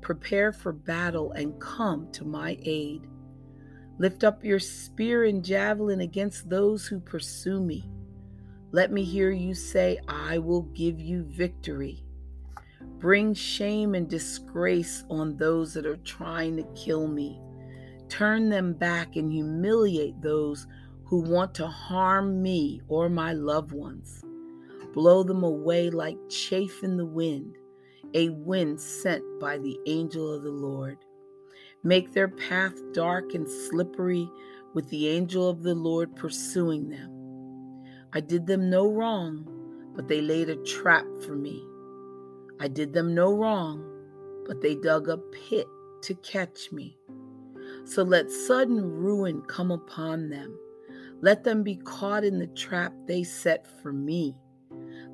Prepare 0.00 0.52
for 0.52 0.72
battle 0.72 1.30
and 1.32 1.60
come 1.60 2.10
to 2.10 2.24
my 2.24 2.58
aid. 2.62 3.06
Lift 3.98 4.24
up 4.24 4.44
your 4.44 4.58
spear 4.58 5.24
and 5.24 5.44
javelin 5.44 6.00
against 6.00 6.50
those 6.50 6.88
who 6.88 6.98
pursue 6.98 7.60
me. 7.60 7.88
Let 8.72 8.90
me 8.90 9.04
hear 9.04 9.30
you 9.30 9.54
say, 9.54 10.00
I 10.08 10.38
will 10.38 10.62
give 10.62 10.98
you 10.98 11.22
victory. 11.22 12.02
Bring 12.98 13.32
shame 13.32 13.94
and 13.94 14.08
disgrace 14.08 15.04
on 15.08 15.36
those 15.36 15.72
that 15.74 15.86
are 15.86 15.98
trying 15.98 16.56
to 16.56 16.64
kill 16.74 17.06
me. 17.06 17.40
Turn 18.16 18.48
them 18.48 18.74
back 18.74 19.16
and 19.16 19.32
humiliate 19.32 20.22
those 20.22 20.68
who 21.06 21.18
want 21.18 21.52
to 21.56 21.66
harm 21.66 22.40
me 22.40 22.80
or 22.86 23.08
my 23.08 23.32
loved 23.32 23.72
ones. 23.72 24.24
Blow 24.92 25.24
them 25.24 25.42
away 25.42 25.90
like 25.90 26.16
chaff 26.30 26.84
in 26.84 26.96
the 26.96 27.04
wind, 27.04 27.56
a 28.14 28.28
wind 28.28 28.80
sent 28.80 29.24
by 29.40 29.58
the 29.58 29.76
angel 29.88 30.32
of 30.32 30.44
the 30.44 30.52
Lord. 30.52 30.98
Make 31.82 32.12
their 32.12 32.28
path 32.28 32.74
dark 32.92 33.34
and 33.34 33.50
slippery 33.50 34.30
with 34.74 34.88
the 34.90 35.08
angel 35.08 35.50
of 35.50 35.64
the 35.64 35.74
Lord 35.74 36.14
pursuing 36.14 36.90
them. 36.90 37.10
I 38.12 38.20
did 38.20 38.46
them 38.46 38.70
no 38.70 38.92
wrong, 38.92 39.44
but 39.96 40.06
they 40.06 40.20
laid 40.20 40.50
a 40.50 40.62
trap 40.62 41.06
for 41.26 41.34
me. 41.34 41.66
I 42.60 42.68
did 42.68 42.92
them 42.92 43.12
no 43.12 43.34
wrong, 43.34 43.84
but 44.46 44.60
they 44.60 44.76
dug 44.76 45.08
a 45.08 45.16
pit 45.16 45.66
to 46.02 46.14
catch 46.14 46.70
me. 46.70 46.96
So 47.84 48.02
let 48.02 48.30
sudden 48.30 48.82
ruin 48.82 49.42
come 49.42 49.70
upon 49.70 50.30
them. 50.30 50.58
Let 51.20 51.44
them 51.44 51.62
be 51.62 51.76
caught 51.76 52.24
in 52.24 52.38
the 52.38 52.46
trap 52.48 52.92
they 53.06 53.24
set 53.24 53.66
for 53.82 53.92
me. 53.92 54.34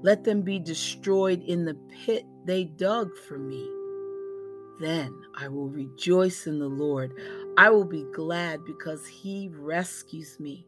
Let 0.02 0.24
them 0.24 0.42
be 0.42 0.58
destroyed 0.58 1.42
in 1.42 1.64
the 1.64 1.74
pit 2.04 2.24
they 2.44 2.64
dug 2.64 3.16
for 3.16 3.38
me. 3.38 3.68
Then 4.80 5.14
I 5.36 5.48
will 5.48 5.68
rejoice 5.68 6.46
in 6.46 6.58
the 6.58 6.68
Lord. 6.68 7.12
I 7.58 7.68
will 7.68 7.84
be 7.84 8.06
glad 8.14 8.64
because 8.64 9.06
he 9.06 9.50
rescues 9.52 10.40
me. 10.40 10.66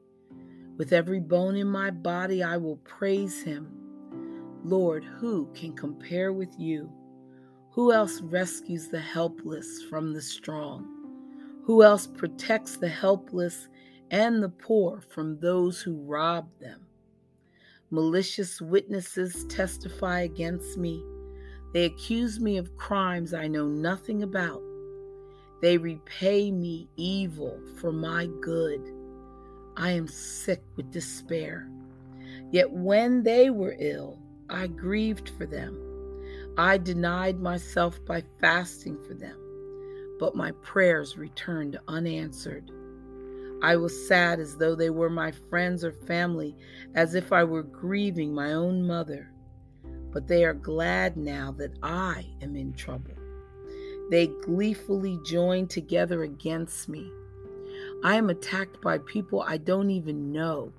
With 0.77 0.93
every 0.93 1.21
bone 1.21 1.57
in 1.57 1.67
my 1.69 1.91
body, 1.91 2.43
I 2.43 2.59
will 2.59 2.77
praise 2.77 3.43
him. 3.43 3.69
Lord, 4.65 5.05
who 5.05 5.51
can 5.55 5.73
compare 5.75 6.33
with 6.33 6.55
you? 6.59 6.93
Who 7.71 7.93
else 7.93 8.21
rescues 8.21 8.89
the 8.89 9.01
helpless 9.01 9.83
from 9.89 10.13
the 10.13 10.21
strong? 10.21 10.92
Who 11.65 11.83
else 11.83 12.07
protects 12.07 12.77
the 12.77 12.89
helpless 12.89 13.69
and 14.11 14.43
the 14.43 14.49
poor 14.49 15.01
from 15.01 15.39
those 15.39 15.81
who 15.81 15.95
rob 16.03 16.49
them? 16.61 16.87
Malicious 17.91 18.61
witnesses 18.61 19.45
testify 19.49 20.21
against 20.21 20.77
me. 20.77 21.05
They 21.73 21.85
accuse 21.85 22.41
me 22.41 22.57
of 22.57 22.77
crimes 22.77 23.33
I 23.33 23.49
know 23.49 23.69
nothing 23.69 24.23
about. 24.23 24.63
They 25.61 25.79
repay 25.79 26.51
me 26.51 26.89
evil 26.97 27.61
for 27.77 27.93
my 27.93 28.29
good. 28.41 28.81
I 29.77 29.91
am 29.91 30.09
sick 30.09 30.63
with 30.77 30.91
despair. 30.91 31.69
Yet 32.51 32.71
when 32.73 33.23
they 33.23 33.51
were 33.51 33.77
ill, 33.79 34.19
I 34.51 34.67
grieved 34.67 35.31
for 35.31 35.47
them. 35.47 35.79
I 36.59 36.77
denied 36.77 37.41
myself 37.41 38.05
by 38.05 38.23
fasting 38.41 38.99
for 39.07 39.15
them, 39.15 39.39
but 40.23 40.37
my 40.37 40.53
prayers 40.63 41.19
returned 41.19 41.81
unanswered. 41.89 42.71
I 43.61 43.75
was 43.75 44.07
sad 44.07 44.39
as 44.39 44.57
though 44.57 44.77
they 44.77 44.89
were 44.89 45.11
my 45.11 45.33
friends 45.33 45.83
or 45.83 45.91
family, 45.91 46.55
as 46.95 47.17
if 47.17 47.33
I 47.33 47.43
were 47.43 47.65
grieving 47.65 48.33
my 48.33 48.53
own 48.53 48.87
mother. 48.87 49.33
But 50.13 50.29
they 50.29 50.45
are 50.45 50.55
glad 50.55 51.17
now 51.17 51.51
that 51.59 51.77
I 51.83 52.25
am 52.41 52.55
in 52.55 52.73
trouble. 52.75 53.17
They 54.13 54.29
gleefully 54.29 55.19
join 55.27 55.67
together 55.67 56.23
against 56.23 56.89
me. 56.89 57.11
I 58.05 58.15
am 58.15 58.31
attacked 58.31 58.81
by 58.81 58.99
people 58.99 59.43
I 59.43 59.57
don't 59.57 59.91
even 59.91 60.31
know. 60.31 60.73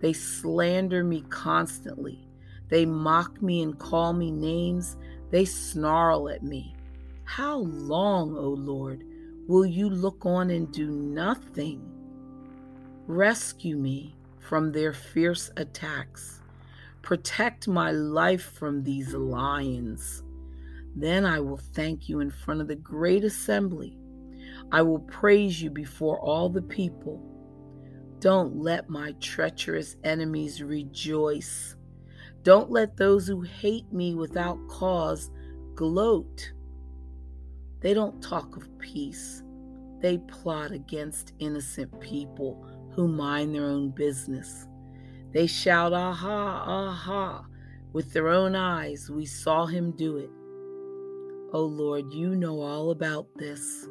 They 0.00 0.12
slander 0.12 1.04
me 1.04 1.22
constantly. 1.30 2.26
They 2.68 2.84
mock 2.84 3.40
me 3.40 3.62
and 3.62 3.78
call 3.78 4.12
me 4.12 4.32
names. 4.32 4.96
They 5.30 5.44
snarl 5.44 6.28
at 6.28 6.42
me. 6.42 6.74
How 7.28 7.58
long, 7.58 8.34
O 8.38 8.48
Lord, 8.48 9.04
will 9.46 9.66
you 9.66 9.90
look 9.90 10.24
on 10.24 10.48
and 10.48 10.72
do 10.72 10.90
nothing? 10.90 11.82
Rescue 13.06 13.76
me 13.76 14.16
from 14.40 14.72
their 14.72 14.94
fierce 14.94 15.50
attacks. 15.58 16.40
Protect 17.02 17.68
my 17.68 17.90
life 17.90 18.52
from 18.54 18.82
these 18.82 19.12
lions. 19.12 20.22
Then 20.96 21.26
I 21.26 21.38
will 21.40 21.60
thank 21.74 22.08
you 22.08 22.20
in 22.20 22.30
front 22.30 22.62
of 22.62 22.66
the 22.66 22.76
great 22.76 23.24
assembly. 23.24 23.98
I 24.72 24.80
will 24.80 25.00
praise 25.00 25.60
you 25.60 25.68
before 25.68 26.18
all 26.20 26.48
the 26.48 26.62
people. 26.62 27.22
Don't 28.20 28.56
let 28.56 28.88
my 28.88 29.12
treacherous 29.20 29.96
enemies 30.02 30.62
rejoice. 30.62 31.76
Don't 32.42 32.70
let 32.70 32.96
those 32.96 33.26
who 33.26 33.42
hate 33.42 33.92
me 33.92 34.14
without 34.14 34.58
cause 34.68 35.30
gloat. 35.74 36.52
They 37.80 37.94
don't 37.94 38.22
talk 38.22 38.56
of 38.56 38.68
peace. 38.78 39.42
They 40.00 40.18
plot 40.18 40.72
against 40.72 41.32
innocent 41.38 42.00
people 42.00 42.66
who 42.92 43.08
mind 43.08 43.54
their 43.54 43.64
own 43.64 43.90
business. 43.90 44.66
They 45.32 45.46
shout, 45.46 45.92
Aha, 45.92 46.64
aha. 46.66 47.44
With 47.92 48.12
their 48.12 48.28
own 48.28 48.54
eyes, 48.54 49.10
we 49.10 49.26
saw 49.26 49.66
him 49.66 49.92
do 49.92 50.16
it. 50.18 50.30
Oh 51.52 51.64
Lord, 51.64 52.12
you 52.12 52.34
know 52.34 52.60
all 52.60 52.90
about 52.90 53.26
this. 53.36 53.88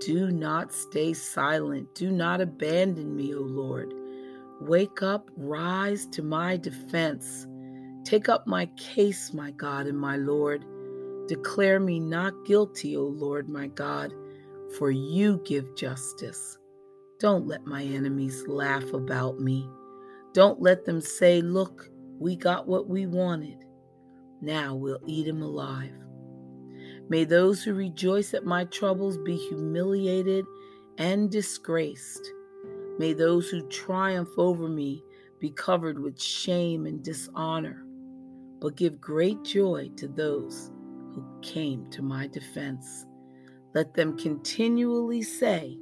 Do 0.00 0.30
not 0.30 0.72
stay 0.72 1.12
silent. 1.12 1.94
Do 1.94 2.10
not 2.10 2.40
abandon 2.40 3.16
me, 3.16 3.34
O 3.34 3.40
Lord. 3.40 3.92
Wake 4.60 5.02
up, 5.02 5.30
rise 5.36 6.06
to 6.06 6.22
my 6.22 6.56
defense. 6.56 7.46
Take 8.04 8.28
up 8.28 8.46
my 8.46 8.66
case, 8.76 9.34
my 9.34 9.50
God 9.50 9.86
and 9.86 9.98
my 9.98 10.16
Lord. 10.16 10.64
Declare 11.28 11.80
me 11.80 12.00
not 12.00 12.46
guilty, 12.46 12.96
O 12.96 13.02
Lord 13.02 13.50
my 13.50 13.66
God, 13.66 14.14
for 14.78 14.90
you 14.90 15.42
give 15.44 15.76
justice. 15.76 16.56
Don't 17.20 17.46
let 17.46 17.66
my 17.66 17.82
enemies 17.82 18.44
laugh 18.48 18.94
about 18.94 19.38
me. 19.38 19.68
Don't 20.32 20.62
let 20.62 20.86
them 20.86 21.02
say, 21.02 21.42
Look, 21.42 21.90
we 22.18 22.34
got 22.34 22.66
what 22.66 22.88
we 22.88 23.04
wanted. 23.06 23.58
Now 24.40 24.74
we'll 24.74 25.00
eat 25.06 25.28
him 25.28 25.42
alive. 25.42 25.92
May 27.10 27.24
those 27.24 27.62
who 27.62 27.74
rejoice 27.74 28.32
at 28.32 28.46
my 28.46 28.64
troubles 28.64 29.18
be 29.18 29.36
humiliated 29.36 30.46
and 30.96 31.30
disgraced. 31.30 32.32
May 32.98 33.12
those 33.12 33.50
who 33.50 33.68
triumph 33.68 34.30
over 34.38 34.66
me 34.66 35.04
be 35.40 35.50
covered 35.50 35.98
with 35.98 36.18
shame 36.18 36.86
and 36.86 37.02
dishonor. 37.02 37.84
But 38.60 38.76
give 38.76 38.98
great 38.98 39.42
joy 39.44 39.90
to 39.96 40.08
those 40.08 40.70
who 41.18 41.40
came 41.40 41.88
to 41.90 42.02
my 42.02 42.26
defense. 42.28 43.06
Let 43.74 43.94
them 43.94 44.16
continually 44.16 45.22
say, 45.22 45.78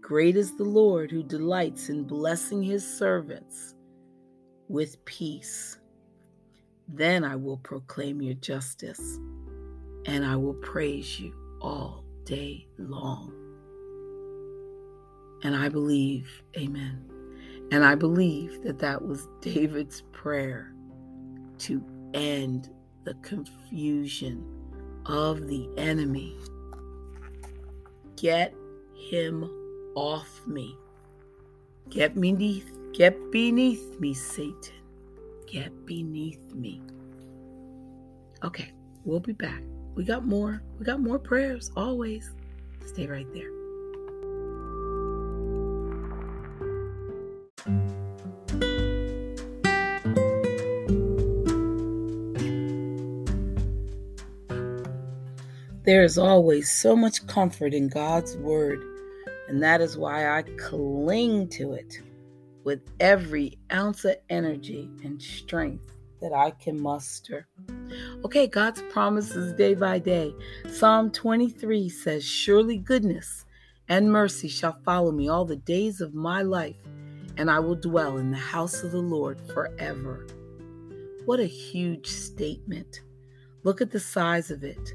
Great 0.00 0.36
is 0.36 0.56
the 0.56 0.64
Lord 0.64 1.10
who 1.10 1.22
delights 1.22 1.88
in 1.88 2.04
blessing 2.04 2.62
his 2.62 2.86
servants 2.86 3.74
with 4.68 5.04
peace. 5.04 5.78
Then 6.86 7.24
I 7.24 7.36
will 7.36 7.58
proclaim 7.58 8.22
your 8.22 8.34
justice 8.34 9.18
and 10.06 10.24
I 10.24 10.36
will 10.36 10.54
praise 10.54 11.20
you 11.20 11.34
all 11.60 12.04
day 12.24 12.66
long. 12.78 13.32
And 15.42 15.54
I 15.54 15.68
believe, 15.68 16.42
amen. 16.56 17.04
And 17.70 17.84
I 17.84 17.94
believe 17.94 18.62
that 18.62 18.78
that 18.78 19.04
was 19.04 19.28
David's 19.40 20.02
prayer 20.12 20.72
to 21.58 21.84
end 22.14 22.70
the 23.04 23.14
confusion 23.14 24.57
of 25.08 25.48
the 25.48 25.68
enemy. 25.76 26.36
Get 28.16 28.54
him 28.94 29.50
off 29.94 30.46
me. 30.46 30.76
Get 31.88 32.20
beneath, 32.20 32.70
get 32.92 33.16
beneath 33.32 33.98
me, 33.98 34.12
Satan. 34.12 34.74
Get 35.46 35.86
beneath 35.86 36.52
me. 36.54 36.82
Okay, 38.44 38.72
we'll 39.04 39.20
be 39.20 39.32
back. 39.32 39.62
We 39.94 40.04
got 40.04 40.26
more. 40.26 40.62
We 40.78 40.84
got 40.84 41.00
more 41.00 41.18
prayers 41.18 41.72
always. 41.76 42.30
Stay 42.86 43.06
right 43.06 43.26
there. 43.32 43.57
There 55.88 56.04
is 56.04 56.18
always 56.18 56.70
so 56.70 56.94
much 56.94 57.26
comfort 57.28 57.72
in 57.72 57.88
God's 57.88 58.36
Word, 58.36 58.84
and 59.48 59.62
that 59.62 59.80
is 59.80 59.96
why 59.96 60.28
I 60.28 60.42
cling 60.58 61.48
to 61.52 61.72
it 61.72 62.02
with 62.62 62.80
every 63.00 63.56
ounce 63.72 64.04
of 64.04 64.16
energy 64.28 64.90
and 65.02 65.22
strength 65.22 65.94
that 66.20 66.34
I 66.34 66.50
can 66.50 66.78
muster. 66.78 67.48
Okay, 68.22 68.46
God's 68.46 68.82
promises 68.90 69.54
day 69.54 69.72
by 69.72 69.98
day. 69.98 70.34
Psalm 70.70 71.10
23 71.10 71.88
says, 71.88 72.22
Surely 72.22 72.76
goodness 72.76 73.46
and 73.88 74.12
mercy 74.12 74.48
shall 74.48 74.78
follow 74.84 75.10
me 75.10 75.30
all 75.30 75.46
the 75.46 75.56
days 75.56 76.02
of 76.02 76.12
my 76.12 76.42
life, 76.42 76.86
and 77.38 77.50
I 77.50 77.60
will 77.60 77.76
dwell 77.76 78.18
in 78.18 78.30
the 78.30 78.36
house 78.36 78.82
of 78.82 78.92
the 78.92 78.98
Lord 78.98 79.40
forever. 79.54 80.26
What 81.24 81.40
a 81.40 81.46
huge 81.46 82.08
statement. 82.08 83.00
Look 83.62 83.80
at 83.80 83.90
the 83.90 84.00
size 84.00 84.50
of 84.50 84.64
it. 84.64 84.92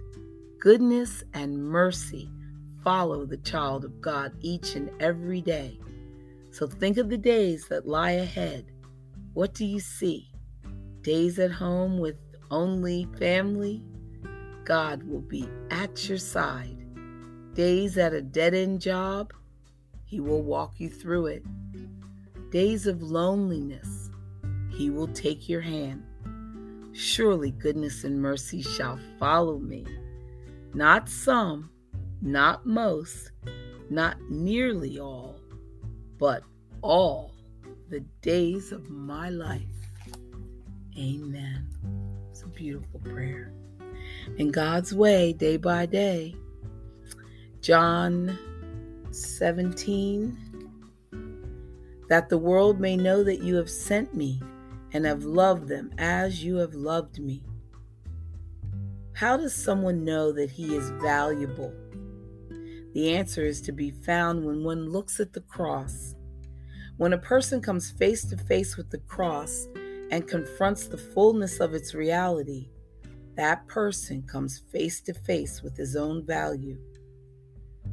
Goodness 0.64 1.26
and 1.34 1.62
mercy 1.62 2.32
follow 2.86 3.26
the 3.26 3.36
child 3.36 3.84
of 3.84 4.00
God 4.00 4.32
each 4.40 4.76
and 4.76 4.90
every 5.02 5.42
day. 5.42 5.78
So 6.52 6.68
think 6.68 6.96
of 6.96 7.10
the 7.10 7.18
days 7.18 7.68
that 7.68 7.86
lie 7.86 8.12
ahead. 8.12 8.68
What 9.34 9.54
do 9.54 9.66
you 9.66 9.82
see? 9.82 10.30
days 11.02 11.38
at 11.38 11.52
home 11.52 11.98
with 11.98 12.16
only 12.50 13.10
family, 13.20 13.84
God 14.64 15.04
will 15.04 15.20
be 15.20 15.50
at 15.70 16.08
your 16.08 16.18
side. 16.18 16.78
Days 17.56 17.98
at 17.98 18.14
a 18.14 18.22
dead 18.22 18.54
end 18.54 18.80
job, 18.80 19.34
He 20.06 20.22
will 20.22 20.44
walk 20.44 20.80
you 20.80 20.90
through 20.90 21.26
it. 21.26 21.44
Days 22.52 22.88
of 22.88 23.04
loneliness, 23.04 24.10
He 24.70 24.90
will 24.90 25.10
take 25.10 25.50
your 25.50 25.60
hand. 25.60 26.06
Surely 26.94 27.52
goodness 27.52 28.06
and 28.06 28.22
mercy 28.22 28.62
shall 28.62 28.98
follow 29.20 29.60
me. 29.60 29.86
Not 30.74 31.08
some, 31.10 31.70
not 32.22 32.66
most, 32.66 33.32
not 33.90 34.18
nearly 34.30 35.00
all, 35.00 35.36
but 36.18 36.44
all 36.82 37.34
the 37.90 38.00
days 38.22 38.72
of 38.72 38.90
my 38.90 39.30
life. 39.30 39.62
Amen. 40.98 41.68
It's 42.32 42.44
a 42.44 42.48
beautiful 42.48 43.00
prayer. 43.00 43.54
In 44.38 44.52
God's 44.52 44.94
way, 44.94 45.34
day 45.34 45.58
by 45.58 45.86
day. 45.86 46.36
John 47.62 48.38
17 49.12 50.38
that 52.10 52.30
the 52.30 52.38
world 52.38 52.80
may 52.80 52.96
know 52.96 53.24
that 53.24 53.42
you 53.42 53.56
have 53.56 53.70
sent 53.70 54.14
me 54.14 54.42
and 54.92 55.06
have 55.06 55.24
loved 55.24 55.68
them 55.68 55.92
as 55.98 56.44
you 56.44 56.58
have 56.58 56.76
loved 56.76 57.20
me. 57.20 57.42
How 59.24 59.38
does 59.38 59.56
someone 59.56 60.04
know 60.04 60.34
that 60.34 60.52
he 60.52 60.76
is 60.76 60.90
valuable? 61.02 61.74
The 62.94 63.16
answer 63.16 63.46
is 63.46 63.62
to 63.62 63.72
be 63.72 63.90
found 63.90 64.44
when 64.44 64.66
one 64.66 64.90
looks 64.90 65.22
at 65.22 65.32
the 65.32 65.40
cross. 65.40 66.14
When 66.98 67.14
a 67.14 67.18
person 67.18 67.62
comes 67.62 67.90
face 67.90 68.26
to 68.26 68.36
face 68.36 68.76
with 68.76 68.90
the 68.90 68.98
cross, 68.98 69.70
and 70.12 70.28
confronts 70.28 70.88
the 70.88 70.98
fullness 70.98 71.62
of 71.62 71.74
its 71.74 71.94
reality, 71.94 72.68
that 73.38 73.66
person 73.70 74.24
comes 74.24 74.60
face 74.74 75.00
to 75.04 75.14
face 75.14 75.64
with 75.64 75.78
his 75.78 75.96
own 75.96 76.26
value. 76.26 76.78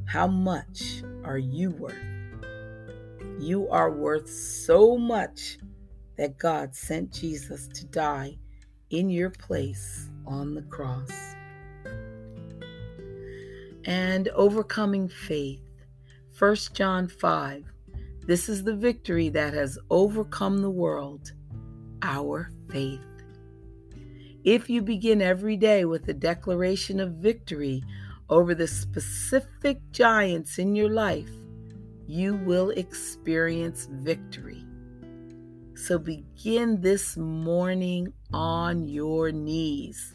How 0.06 0.26
much 0.26 1.04
are 1.22 1.38
you 1.38 1.70
worth? 1.70 1.94
You 3.38 3.68
are 3.68 3.92
worth 3.92 4.28
so 4.28 4.98
much 4.98 5.58
that 6.18 6.38
God 6.38 6.74
sent 6.74 7.12
Jesus 7.12 7.68
to 7.68 7.86
die 7.86 8.36
in 8.90 9.10
your 9.10 9.30
place 9.30 10.09
on 10.26 10.54
the 10.54 10.62
cross. 10.62 11.10
And 13.84 14.28
overcoming 14.28 15.08
faith. 15.08 15.62
1 16.38 16.56
John 16.72 17.08
5. 17.08 17.64
This 18.26 18.48
is 18.48 18.62
the 18.62 18.76
victory 18.76 19.28
that 19.30 19.54
has 19.54 19.78
overcome 19.90 20.58
the 20.58 20.70
world, 20.70 21.32
our 22.02 22.50
faith. 22.70 23.00
If 24.44 24.70
you 24.70 24.80
begin 24.80 25.20
every 25.20 25.56
day 25.56 25.84
with 25.84 26.08
a 26.08 26.14
declaration 26.14 27.00
of 27.00 27.16
victory 27.16 27.82
over 28.30 28.54
the 28.54 28.68
specific 28.68 29.80
giants 29.92 30.58
in 30.58 30.74
your 30.74 30.88
life, 30.88 31.30
you 32.06 32.36
will 32.36 32.70
experience 32.70 33.86
victory. 33.90 34.64
So 35.86 35.98
begin 35.98 36.80
this 36.82 37.16
morning 37.16 38.12
on 38.32 38.86
your 38.86 39.32
knees 39.32 40.14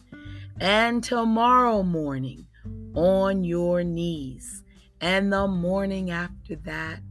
and 0.60 1.04
tomorrow 1.04 1.82
morning 1.82 2.46
on 2.94 3.44
your 3.44 3.84
knees 3.84 4.64
and 5.02 5.34
the 5.34 5.48
morning 5.48 6.12
after 6.12 6.56
that 6.58 7.02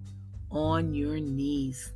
on 0.50 0.94
your 0.94 1.18
knees. 1.18 1.92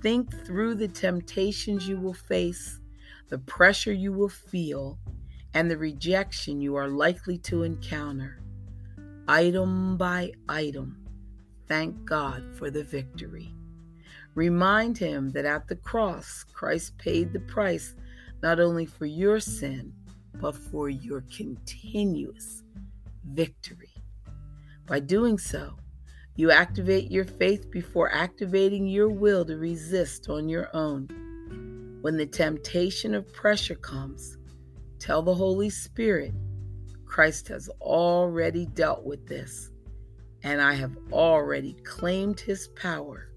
Think 0.00 0.46
through 0.46 0.76
the 0.76 0.88
temptations 0.88 1.86
you 1.86 2.00
will 2.00 2.14
face 2.14 2.80
the 3.28 3.38
pressure 3.38 3.92
you 3.92 4.12
will 4.12 4.28
feel, 4.28 4.98
and 5.54 5.70
the 5.70 5.76
rejection 5.76 6.60
you 6.60 6.76
are 6.76 6.88
likely 6.88 7.38
to 7.38 7.64
encounter. 7.64 8.40
Item 9.26 9.96
by 9.96 10.32
item, 10.48 11.04
thank 11.66 12.04
God 12.04 12.44
for 12.56 12.70
the 12.70 12.84
victory. 12.84 13.55
Remind 14.36 14.98
Him 14.98 15.30
that 15.30 15.46
at 15.46 15.66
the 15.66 15.76
cross, 15.76 16.44
Christ 16.52 16.98
paid 16.98 17.32
the 17.32 17.40
price 17.40 17.94
not 18.42 18.60
only 18.60 18.84
for 18.84 19.06
your 19.06 19.40
sin, 19.40 19.94
but 20.34 20.54
for 20.54 20.90
your 20.90 21.24
continuous 21.34 22.62
victory. 23.24 23.94
By 24.86 25.00
doing 25.00 25.38
so, 25.38 25.78
you 26.34 26.50
activate 26.50 27.10
your 27.10 27.24
faith 27.24 27.70
before 27.70 28.12
activating 28.12 28.86
your 28.86 29.08
will 29.08 29.46
to 29.46 29.56
resist 29.56 30.28
on 30.28 30.50
your 30.50 30.68
own. 30.74 31.08
When 32.02 32.18
the 32.18 32.26
temptation 32.26 33.14
of 33.14 33.32
pressure 33.32 33.74
comes, 33.74 34.36
tell 34.98 35.22
the 35.22 35.34
Holy 35.34 35.70
Spirit, 35.70 36.34
Christ 37.06 37.48
has 37.48 37.70
already 37.80 38.66
dealt 38.66 39.02
with 39.02 39.26
this, 39.26 39.70
and 40.42 40.60
I 40.60 40.74
have 40.74 40.94
already 41.10 41.72
claimed 41.84 42.38
his 42.38 42.68
power. 42.68 43.30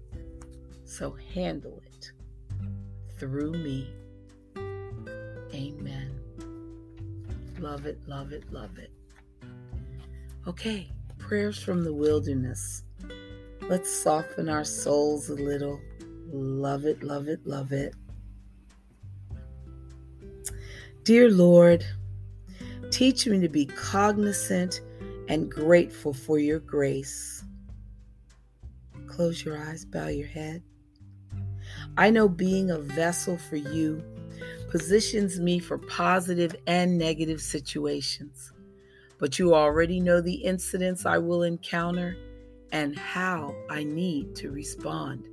So 0.90 1.16
handle 1.32 1.80
it 1.86 2.10
through 3.16 3.52
me. 3.52 3.94
Amen. 5.54 6.20
Love 7.60 7.86
it, 7.86 8.00
love 8.08 8.32
it, 8.32 8.42
love 8.52 8.76
it. 8.76 8.90
Okay, 10.48 10.90
prayers 11.16 11.62
from 11.62 11.84
the 11.84 11.94
wilderness. 11.94 12.82
Let's 13.62 13.88
soften 13.88 14.48
our 14.48 14.64
souls 14.64 15.30
a 15.30 15.36
little. 15.36 15.80
Love 16.32 16.84
it, 16.84 17.04
love 17.04 17.28
it, 17.28 17.46
love 17.46 17.70
it. 17.70 17.94
Dear 21.04 21.30
Lord, 21.30 21.86
teach 22.90 23.28
me 23.28 23.38
to 23.38 23.48
be 23.48 23.64
cognizant 23.64 24.80
and 25.28 25.48
grateful 25.48 26.12
for 26.12 26.40
your 26.40 26.58
grace. 26.58 27.44
Close 29.06 29.44
your 29.44 29.56
eyes, 29.56 29.84
bow 29.84 30.08
your 30.08 30.26
head. 30.26 30.64
I 32.00 32.08
know 32.08 32.30
being 32.30 32.70
a 32.70 32.78
vessel 32.78 33.36
for 33.36 33.56
you 33.56 34.02
positions 34.70 35.38
me 35.38 35.58
for 35.58 35.76
positive 35.76 36.56
and 36.66 36.96
negative 36.96 37.42
situations, 37.42 38.54
but 39.18 39.38
you 39.38 39.54
already 39.54 40.00
know 40.00 40.22
the 40.22 40.32
incidents 40.32 41.04
I 41.04 41.18
will 41.18 41.42
encounter 41.42 42.16
and 42.72 42.96
how 42.96 43.54
I 43.68 43.84
need 43.84 44.34
to 44.36 44.50
respond. 44.50 45.28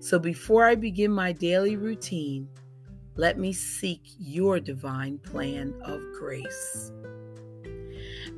So 0.00 0.18
before 0.18 0.66
I 0.66 0.74
begin 0.74 1.12
my 1.12 1.30
daily 1.30 1.76
routine, 1.76 2.48
let 3.14 3.38
me 3.38 3.52
seek 3.52 4.00
your 4.18 4.58
divine 4.58 5.18
plan 5.18 5.72
of 5.84 6.00
grace. 6.18 6.90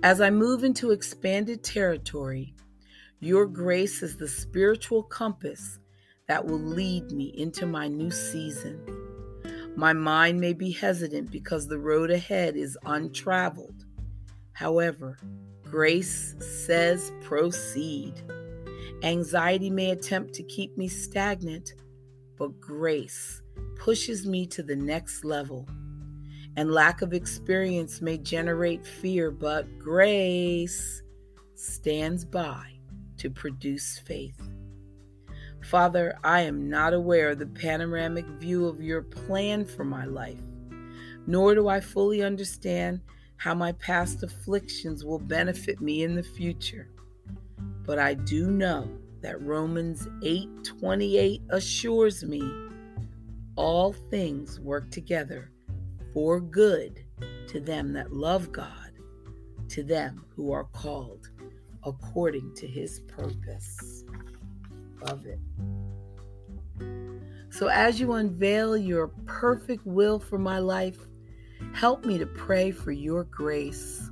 As 0.03 0.21
I 0.21 0.29
move 0.29 0.65
into 0.65 0.91
expanded 0.91 1.63
territory, 1.63 2.55
your 3.21 3.47
grace 3.47 4.03
is 4.03 4.19
the 4.19 4.29
spiritual 4.29 5.03
compass 5.03 5.79
that 6.29 6.45
will 6.45 6.61
lead 6.61 7.11
me 7.11 7.33
into 7.37 7.67
my 7.67 7.89
new 7.89 8.11
season. 8.11 8.81
My 9.77 9.93
mind 9.93 10.41
may 10.41 10.53
be 10.53 10.71
hesitant 10.71 11.31
because 11.31 11.67
the 11.67 11.79
road 11.79 12.11
ahead 12.11 12.55
is 12.57 12.77
untraveled. 12.85 13.87
However, 14.53 15.19
grace 15.63 16.35
says 16.41 17.13
proceed. 17.23 18.15
Anxiety 19.03 19.71
may 19.71 19.91
attempt 19.91 20.35
to 20.35 20.43
keep 20.43 20.77
me 20.77 20.89
stagnant, 20.89 21.75
but 22.37 22.61
grace 22.61 23.41
pushes 23.77 24.27
me 24.27 24.47
to 24.49 24.63
the 24.63 24.77
next 24.77 25.25
level. 25.25 25.67
And 26.57 26.73
lack 26.73 27.03
of 27.03 27.15
experience 27.15 28.03
may 28.03 28.19
generate 28.19 28.85
fear, 28.85 29.31
but 29.31 29.79
grace 29.79 31.03
stands 31.55 32.25
by 32.25 32.65
to 33.19 33.31
produce 33.31 33.99
faith. 33.99 34.58
Father, 35.69 36.19
I 36.25 36.41
am 36.43 36.71
not 36.71 36.95
aware 36.95 37.29
of 37.29 37.41
the 37.41 37.47
panoramic 37.47 38.25
view 38.25 38.67
of 38.67 38.81
your 38.81 39.03
plan 39.03 39.67
for 39.67 39.85
my 39.85 40.07
life, 40.07 40.41
nor 41.27 41.55
do 41.55 41.69
I 41.69 41.79
fully 41.79 42.23
understand 42.23 43.03
how 43.37 43.53
my 43.53 43.73
past 43.73 44.23
afflictions 44.23 45.05
will 45.05 45.19
benefit 45.19 45.83
me 45.83 46.05
in 46.05 46.15
the 46.15 46.23
future. 46.23 46.89
But 47.85 47.99
I 47.99 48.15
do 48.15 48.51
know 48.51 48.89
that 49.21 49.43
Romans 49.43 50.09
8:28 50.23 51.43
assures 51.51 52.25
me 52.25 52.43
all 53.55 53.93
things 53.93 54.59
work 54.61 54.91
together 54.91 55.51
for 56.15 56.41
good 56.41 57.05
to 57.49 57.61
them 57.61 57.93
that 57.93 58.11
love 58.11 58.53
God, 58.53 58.93
to 59.69 59.83
them 59.83 60.25
who 60.35 60.51
are 60.51 60.65
called 60.65 61.29
according 61.85 62.55
to 62.55 62.67
his 62.67 63.01
purpose. 63.01 64.05
Love 65.03 65.27
it. 65.27 65.39
So, 67.51 67.69
as 67.69 67.99
you 67.99 68.13
unveil 68.13 68.77
your 68.77 69.09
perfect 69.27 69.87
will 69.87 70.19
for 70.19 70.39
my 70.39 70.59
life, 70.59 70.99
help 71.73 72.05
me 72.05 72.19
to 72.19 72.27
pray 72.27 72.71
for 72.71 72.93
your 72.93 73.25
grace. 73.25 74.11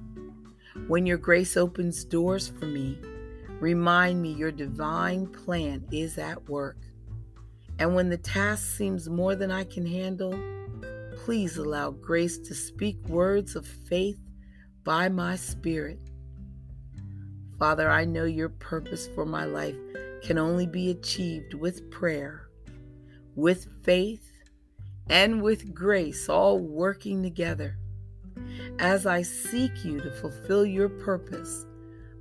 When 0.88 1.07
your 1.07 1.18
grace 1.18 1.57
opens 1.57 2.05
doors 2.05 2.49
for 2.49 2.66
me, 2.66 2.99
remind 3.61 4.22
me 4.22 4.33
your 4.33 4.53
divine 4.53 5.27
plan 5.27 5.85
is 5.92 6.18
at 6.18 6.49
work. 6.49 6.79
And 7.79 7.94
when 7.94 8.09
the 8.09 8.18
task 8.18 8.77
seems 8.77 9.09
more 9.09 9.35
than 9.35 9.51
I 9.51 9.64
can 9.64 9.87
handle, 9.87 10.38
please 11.16 11.57
allow 11.57 11.90
grace 11.90 12.38
to 12.38 12.55
speak 12.55 12.96
words 13.09 13.57
of 13.57 13.66
faith 13.66 14.18
by 14.85 15.09
my 15.09 15.37
spirit. 15.37 15.99
Father, 17.59 17.90
I 17.90 18.05
know 18.05 18.25
your 18.25 18.51
purpose 18.51 19.09
for 19.14 19.25
my 19.25 19.47
life 19.47 19.77
can 20.23 20.37
only 20.37 20.66
be 20.66 20.90
achieved 20.90 21.55
with 21.55 21.90
prayer, 21.90 22.49
with 23.35 23.66
faith, 23.83 24.31
and 25.09 25.40
with 25.40 25.75
grace, 25.75 26.29
all 26.29 26.59
working 26.59 27.23
together. 27.23 27.79
As 28.79 29.07
I 29.07 29.23
seek 29.23 29.85
you 29.85 30.01
to 30.01 30.11
fulfill 30.11 30.66
your 30.66 30.90
purpose, 30.90 31.64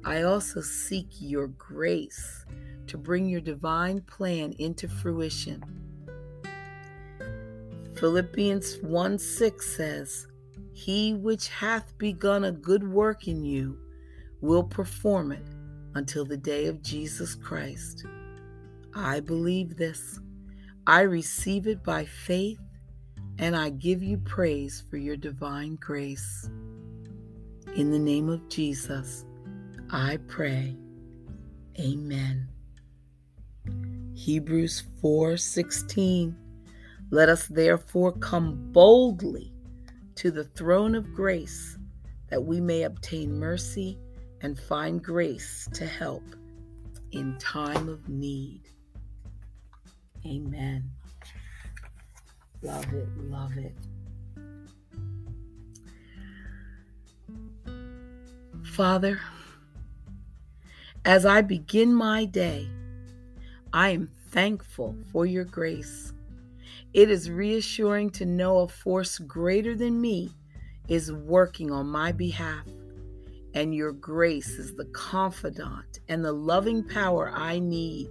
I 0.06 0.22
also 0.22 0.62
seek 0.62 1.08
your 1.20 1.48
grace 1.48 2.46
to 2.88 2.98
bring 2.98 3.26
your 3.26 3.42
divine 3.42 4.02
plan 4.02 4.54
into 4.60 4.88
fruition. 4.88 5.64
Philippians 7.98 8.78
1 8.84 9.20
6 9.20 9.76
says, 9.76 10.28
He 10.72 11.14
which 11.14 11.50
hath 11.50 11.98
begun 11.98 12.46
a 12.46 12.52
good 12.52 12.88
work 12.88 13.28
in 13.28 13.44
you 13.44 13.80
will 14.46 14.64
perform 14.64 15.32
it 15.32 15.46
until 15.96 16.26
the 16.26 16.38
day 16.38 16.68
of 16.68 16.82
Jesus 16.82 17.36
Christ. 17.36 18.06
I 18.94 19.20
believe 19.20 19.78
this. 19.78 20.20
I 20.88 21.02
receive 21.02 21.68
it 21.68 21.84
by 21.84 22.06
faith, 22.06 22.60
and 23.40 23.56
I 23.56 23.70
give 23.70 24.04
you 24.04 24.18
praise 24.20 24.84
for 24.90 24.98
your 24.98 25.18
divine 25.18 25.76
grace. 25.76 26.50
In 27.76 27.92
the 27.92 28.00
name 28.00 28.30
of 28.30 28.48
Jesus, 28.48 29.26
I 29.90 30.18
pray. 30.28 30.78
Amen. 31.80 32.48
Hebrews 34.14 34.84
4:16 35.02 36.36
Let 37.10 37.30
us 37.30 37.48
therefore 37.48 38.14
come 38.14 38.72
boldly 38.72 39.54
to 40.16 40.32
the 40.32 40.46
throne 40.46 40.96
of 40.96 41.14
grace 41.14 41.78
that 42.30 42.44
we 42.44 42.62
may 42.62 42.84
obtain 42.84 43.34
mercy 43.34 44.00
and 44.46 44.60
find 44.60 45.04
grace 45.04 45.68
to 45.74 45.88
help 45.88 46.24
in 47.12 47.36
time 47.40 47.90
of 47.90 48.08
need. 48.08 48.62
Amen. 50.24 50.88
Love 52.62 52.94
it, 52.94 53.08
love 53.18 53.58
it. 53.58 53.76
Father, 58.68 59.20
as 61.06 61.26
I 61.26 61.42
begin 61.42 61.92
my 61.92 62.26
day, 62.26 62.70
I 63.74 63.90
am 63.90 64.12
thankful 64.30 64.96
for 65.12 65.26
your 65.26 65.46
grace. 65.46 66.14
It 66.94 67.10
is 67.10 67.32
reassuring 67.32 68.12
to 68.12 68.26
know 68.26 68.60
a 68.60 68.68
force 68.68 69.18
greater 69.18 69.74
than 69.74 70.00
me 70.00 70.36
is 70.88 71.12
working 71.12 71.72
on 71.72 71.88
my 71.88 72.12
behalf, 72.12 72.68
and 73.56 73.74
your 73.74 73.94
grace 73.94 74.60
is 74.60 74.76
the 74.76 74.86
confidant 74.86 76.00
and 76.10 76.24
the 76.24 76.34
loving 76.34 76.84
power 76.84 77.32
I 77.34 77.58
need. 77.58 78.10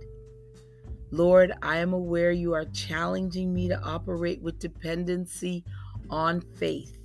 Lord, 1.11 1.53
I 1.63 1.77
am 1.77 1.93
aware 1.93 2.33
you 2.33 2.55
are 2.55 2.65
challenging 2.65 3.55
me 3.55 3.69
to 3.69 3.81
operate 3.81 4.43
with 4.43 4.59
dependency 4.59 5.63
on 6.09 6.41
faith, 6.41 6.99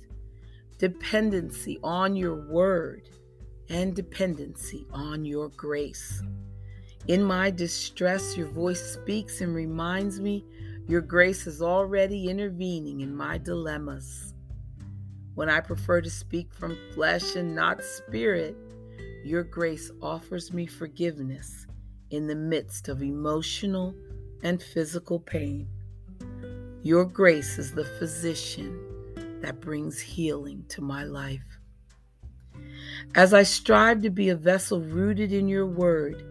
dependency 0.78 1.78
on 1.84 2.16
your 2.16 2.34
word, 2.34 3.10
and 3.68 3.94
dependency 3.94 4.86
on 4.90 5.24
your 5.24 5.50
grace. 5.50 6.22
In 7.08 7.22
my 7.22 7.50
distress, 7.50 8.36
your 8.36 8.48
voice 8.48 8.82
speaks 8.94 9.42
and 9.42 9.54
reminds 9.54 10.18
me 10.18 10.44
your 10.88 11.02
grace 11.02 11.46
is 11.46 11.62
already 11.62 12.28
intervening 12.28 13.02
in 13.02 13.14
my 13.14 13.38
dilemmas. 13.38 14.29
When 15.40 15.48
I 15.48 15.60
prefer 15.60 16.02
to 16.02 16.10
speak 16.10 16.52
from 16.52 16.76
flesh 16.92 17.34
and 17.34 17.54
not 17.54 17.82
spirit, 17.82 18.54
your 19.24 19.42
grace 19.42 19.90
offers 20.02 20.52
me 20.52 20.66
forgiveness 20.66 21.66
in 22.10 22.26
the 22.26 22.34
midst 22.34 22.88
of 22.90 23.02
emotional 23.02 23.94
and 24.42 24.62
physical 24.62 25.18
pain. 25.18 25.66
Your 26.82 27.06
grace 27.06 27.58
is 27.58 27.72
the 27.72 27.86
physician 27.86 29.40
that 29.40 29.62
brings 29.62 29.98
healing 29.98 30.66
to 30.68 30.82
my 30.82 31.04
life. 31.04 31.58
As 33.14 33.32
I 33.32 33.44
strive 33.44 34.02
to 34.02 34.10
be 34.10 34.28
a 34.28 34.36
vessel 34.36 34.82
rooted 34.82 35.32
in 35.32 35.48
your 35.48 35.64
word, 35.64 36.22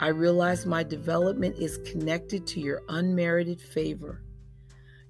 I 0.00 0.08
realize 0.08 0.66
my 0.66 0.82
development 0.82 1.56
is 1.56 1.78
connected 1.90 2.46
to 2.48 2.60
your 2.60 2.82
unmerited 2.90 3.62
favor. 3.62 4.20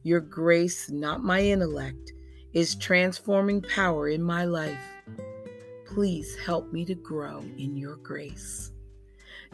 Your 0.05 0.21
grace, 0.21 0.89
not 0.89 1.25
my 1.25 1.41
intellect, 1.41 2.13
is 2.53 2.75
transforming 2.75 3.63
power 3.63 4.09
in 4.09 4.23
my 4.23 4.45
life. 4.45 4.83
Please 5.87 6.37
help 6.45 6.73
me 6.73 6.85
to 6.85 6.95
grow 6.95 7.45
in 7.59 7.77
your 7.77 7.97
grace. 7.97 8.73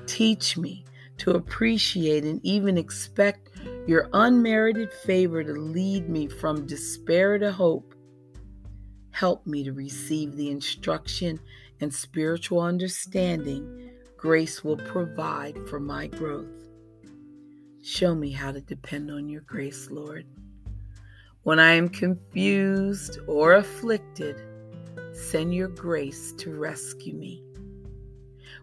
Teach 0.07 0.57
me 0.57 0.85
to 1.19 1.33
appreciate 1.33 2.25
and 2.25 2.41
even 2.45 2.77
expect 2.77 3.51
your 3.87 4.09
unmerited 4.13 4.93
favor 4.93 5.43
to 5.43 5.53
lead 5.53 6.09
me 6.09 6.27
from 6.27 6.67
despair 6.67 7.39
to 7.39 7.51
hope. 7.51 7.95
Help 9.13 9.47
me 9.47 9.65
to 9.65 9.73
receive 9.73 10.37
the 10.37 10.51
instruction 10.51 11.41
and 11.81 11.93
spiritual 11.93 12.61
understanding 12.61 13.91
grace 14.17 14.63
will 14.65 14.77
provide 14.77 15.57
for 15.69 15.81
my 15.81 16.07
growth. 16.07 16.49
Show 17.83 18.15
me 18.15 18.31
how 18.33 18.53
to 18.53 18.61
depend 18.61 19.11
on 19.11 19.29
your 19.29 19.43
grace, 19.43 19.91
Lord. 19.91 20.27
When 21.47 21.61
I 21.61 21.75
am 21.75 21.89
confused 21.89 23.21
or 23.29 23.55
afflicted, 23.55 24.35
send 25.13 25.55
your 25.55 25.69
grace 25.69 26.33
to 26.39 26.51
rescue 26.51 27.15
me. 27.15 27.41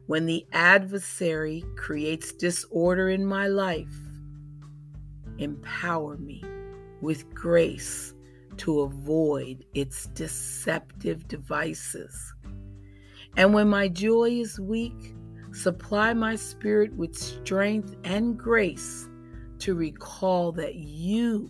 When 0.08 0.26
the 0.26 0.46
adversary 0.52 1.64
creates 1.78 2.34
disorder 2.34 3.08
in 3.08 3.26
my 3.26 3.48
life, 3.48 3.96
empower 5.38 6.18
me 6.18 6.44
with 7.00 7.34
grace 7.34 8.16
to 8.58 8.82
avoid 8.82 9.64
its 9.74 10.08
deceptive 10.08 11.26
devices. 11.30 12.34
And 13.38 13.54
when 13.54 13.70
my 13.70 13.88
joy 13.88 14.42
is 14.42 14.60
weak, 14.60 15.16
supply 15.54 16.14
my 16.14 16.36
spirit 16.36 16.94
with 16.98 17.16
strength 17.16 17.96
and 18.04 18.38
grace 18.38 19.08
to 19.60 19.74
recall 19.74 20.52
that 20.52 20.76
you 20.76 21.50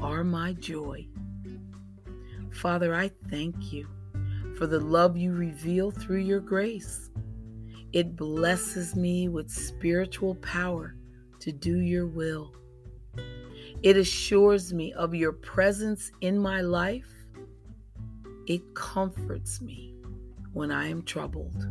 are 0.00 0.24
my 0.24 0.52
joy. 0.54 1.06
Father, 2.50 2.94
I 2.94 3.10
thank 3.28 3.72
you 3.72 3.88
for 4.56 4.66
the 4.66 4.80
love 4.80 5.16
you 5.16 5.32
reveal 5.32 5.90
through 5.90 6.20
your 6.20 6.40
grace. 6.40 7.10
It 7.92 8.16
blesses 8.16 8.96
me 8.96 9.28
with 9.28 9.50
spiritual 9.50 10.34
power 10.36 10.96
to 11.40 11.52
do 11.52 11.80
your 11.80 12.06
will. 12.06 12.52
It 13.82 13.96
assures 13.96 14.72
me 14.72 14.92
of 14.94 15.14
your 15.14 15.32
presence 15.32 16.10
in 16.20 16.38
my 16.38 16.60
life. 16.60 17.10
It 18.46 18.74
comforts 18.74 19.60
me 19.60 19.94
when 20.52 20.70
I 20.70 20.88
am 20.88 21.02
troubled. 21.02 21.68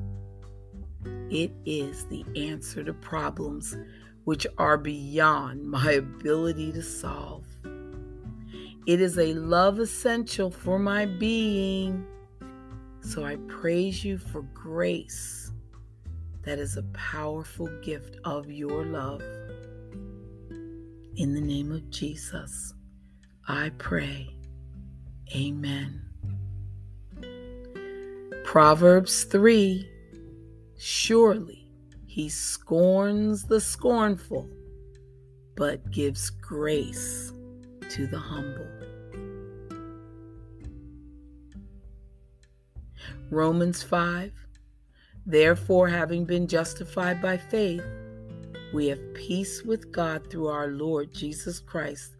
It 1.29 1.51
is 1.65 2.05
the 2.05 2.23
answer 2.35 2.83
to 2.83 2.93
problems 2.93 3.75
which 4.25 4.45
are 4.57 4.77
beyond 4.77 5.65
my 5.65 5.93
ability 5.93 6.71
to 6.73 6.83
solve. 6.83 7.45
It 8.85 8.99
is 8.99 9.17
a 9.17 9.33
love 9.33 9.79
essential 9.79 10.51
for 10.51 10.77
my 10.77 11.05
being. 11.05 12.05
So 13.01 13.23
I 13.23 13.37
praise 13.47 14.03
you 14.03 14.17
for 14.17 14.41
grace 14.53 15.51
that 16.43 16.59
is 16.59 16.77
a 16.77 16.83
powerful 16.93 17.67
gift 17.81 18.17
of 18.25 18.51
your 18.51 18.85
love. 18.85 19.21
In 21.15 21.33
the 21.33 21.41
name 21.41 21.71
of 21.71 21.89
Jesus, 21.89 22.73
I 23.47 23.71
pray. 23.77 24.35
Amen. 25.35 26.01
Proverbs 28.43 29.23
3 29.23 29.89
Surely 30.77 31.71
he 32.05 32.29
scorns 32.29 33.43
the 33.43 33.59
scornful, 33.59 34.49
but 35.55 35.89
gives 35.91 36.29
grace 36.29 37.32
to 37.93 38.07
the 38.07 38.17
humble. 38.17 38.67
Romans 43.29 43.83
5 43.83 44.31
Therefore, 45.25 45.87
having 45.87 46.25
been 46.25 46.47
justified 46.47 47.21
by 47.21 47.37
faith, 47.37 47.83
we 48.73 48.87
have 48.87 49.13
peace 49.13 49.63
with 49.63 49.91
God 49.91 50.29
through 50.29 50.47
our 50.47 50.67
Lord 50.67 51.13
Jesus 51.13 51.59
Christ, 51.59 52.17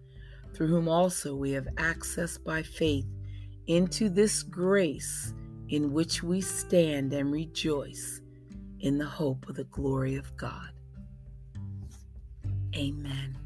through 0.53 0.67
whom 0.67 0.87
also 0.87 1.35
we 1.35 1.51
have 1.51 1.67
access 1.77 2.37
by 2.37 2.63
faith 2.63 3.07
into 3.67 4.09
this 4.09 4.43
grace 4.43 5.33
in 5.69 5.91
which 5.91 6.23
we 6.23 6.39
stand 6.39 7.11
and 7.13 7.31
rejoice 7.31 8.21
in 8.79 8.97
the 8.97 9.05
hope 9.05 9.49
of 9.49 9.55
the 9.55 9.63
glory 9.65 10.15
of 10.15 10.35
God. 10.37 10.69
Amen. 12.75 13.42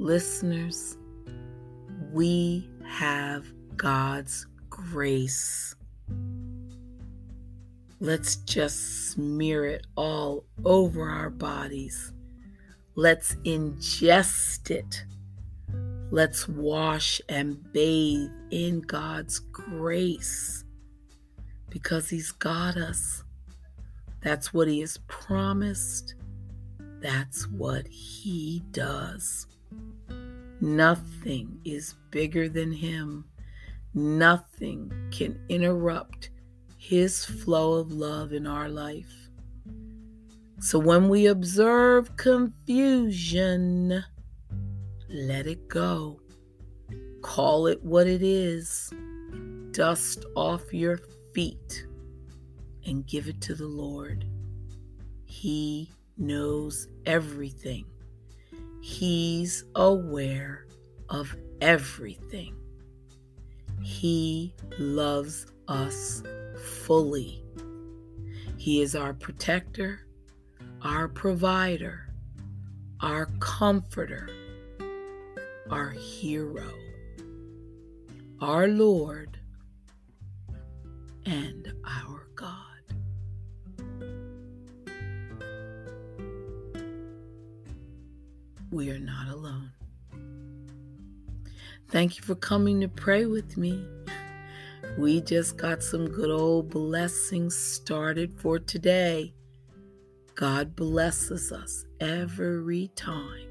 Listeners, 0.00 0.96
we 2.12 2.70
have 2.86 3.44
God's 3.76 4.46
grace. 4.70 5.74
Let's 7.98 8.36
just 8.36 9.10
smear 9.10 9.66
it 9.66 9.88
all 9.96 10.44
over 10.64 11.10
our 11.10 11.30
bodies. 11.30 12.12
Let's 12.94 13.34
ingest 13.44 14.70
it. 14.70 15.04
Let's 16.12 16.46
wash 16.48 17.20
and 17.28 17.60
bathe 17.72 18.30
in 18.52 18.82
God's 18.82 19.40
grace 19.40 20.64
because 21.70 22.08
He's 22.08 22.30
got 22.30 22.76
us. 22.76 23.24
That's 24.22 24.54
what 24.54 24.68
He 24.68 24.78
has 24.78 24.98
promised. 25.08 26.14
That's 27.00 27.48
what 27.48 27.88
He 27.88 28.62
does. 28.70 29.48
Nothing 30.60 31.60
is 31.64 31.94
bigger 32.10 32.48
than 32.48 32.72
Him. 32.72 33.24
Nothing 33.94 34.92
can 35.10 35.38
interrupt 35.48 36.30
his 36.78 37.24
flow 37.24 37.74
of 37.74 37.92
love 37.92 38.32
in 38.32 38.46
our 38.46 38.68
life. 38.68 39.28
So 40.60 40.78
when 40.78 41.08
we 41.08 41.26
observe 41.26 42.16
confusion, 42.16 44.04
let 45.08 45.46
it 45.46 45.68
go. 45.68 46.20
Call 47.20 47.66
it 47.66 47.82
what 47.82 48.06
it 48.06 48.22
is. 48.22 48.92
Dust 49.72 50.24
off 50.34 50.72
your 50.72 51.00
feet 51.34 51.86
and 52.86 53.06
give 53.06 53.28
it 53.28 53.40
to 53.42 53.54
the 53.54 53.66
Lord. 53.66 54.24
He 55.26 55.90
knows 56.16 56.88
everything, 57.06 57.84
He's 58.80 59.64
aware 59.74 60.66
of 61.08 61.36
everything. 61.60 62.56
He 63.82 64.54
loves 64.78 65.46
us 65.66 66.22
fully. 66.84 67.44
He 68.56 68.82
is 68.82 68.94
our 68.94 69.14
protector, 69.14 70.06
our 70.82 71.08
provider, 71.08 72.12
our 73.00 73.26
comforter, 73.40 74.28
our 75.70 75.90
hero, 75.90 76.72
our 78.40 78.68
Lord, 78.68 79.38
and 81.24 81.72
our 81.84 82.28
God. 82.34 82.67
We 88.70 88.90
are 88.90 88.98
not 88.98 89.28
alone. 89.28 89.72
Thank 91.90 92.18
you 92.18 92.22
for 92.22 92.34
coming 92.34 92.80
to 92.82 92.88
pray 92.88 93.24
with 93.24 93.56
me. 93.56 93.82
We 94.98 95.22
just 95.22 95.56
got 95.56 95.82
some 95.82 96.06
good 96.06 96.30
old 96.30 96.68
blessings 96.68 97.56
started 97.56 98.38
for 98.38 98.58
today. 98.58 99.32
God 100.34 100.76
blesses 100.76 101.50
us 101.50 101.86
every 101.98 102.88
time 102.88 103.48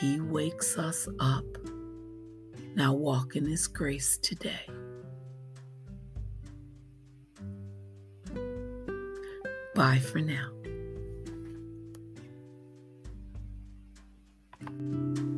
He 0.00 0.20
wakes 0.20 0.76
us 0.76 1.08
up. 1.18 1.44
Now 2.74 2.92
walk 2.92 3.36
in 3.36 3.46
His 3.46 3.66
grace 3.66 4.18
today. 4.18 4.66
Bye 9.74 9.98
for 9.98 10.20
now. 10.20 10.55
Música 14.66 15.35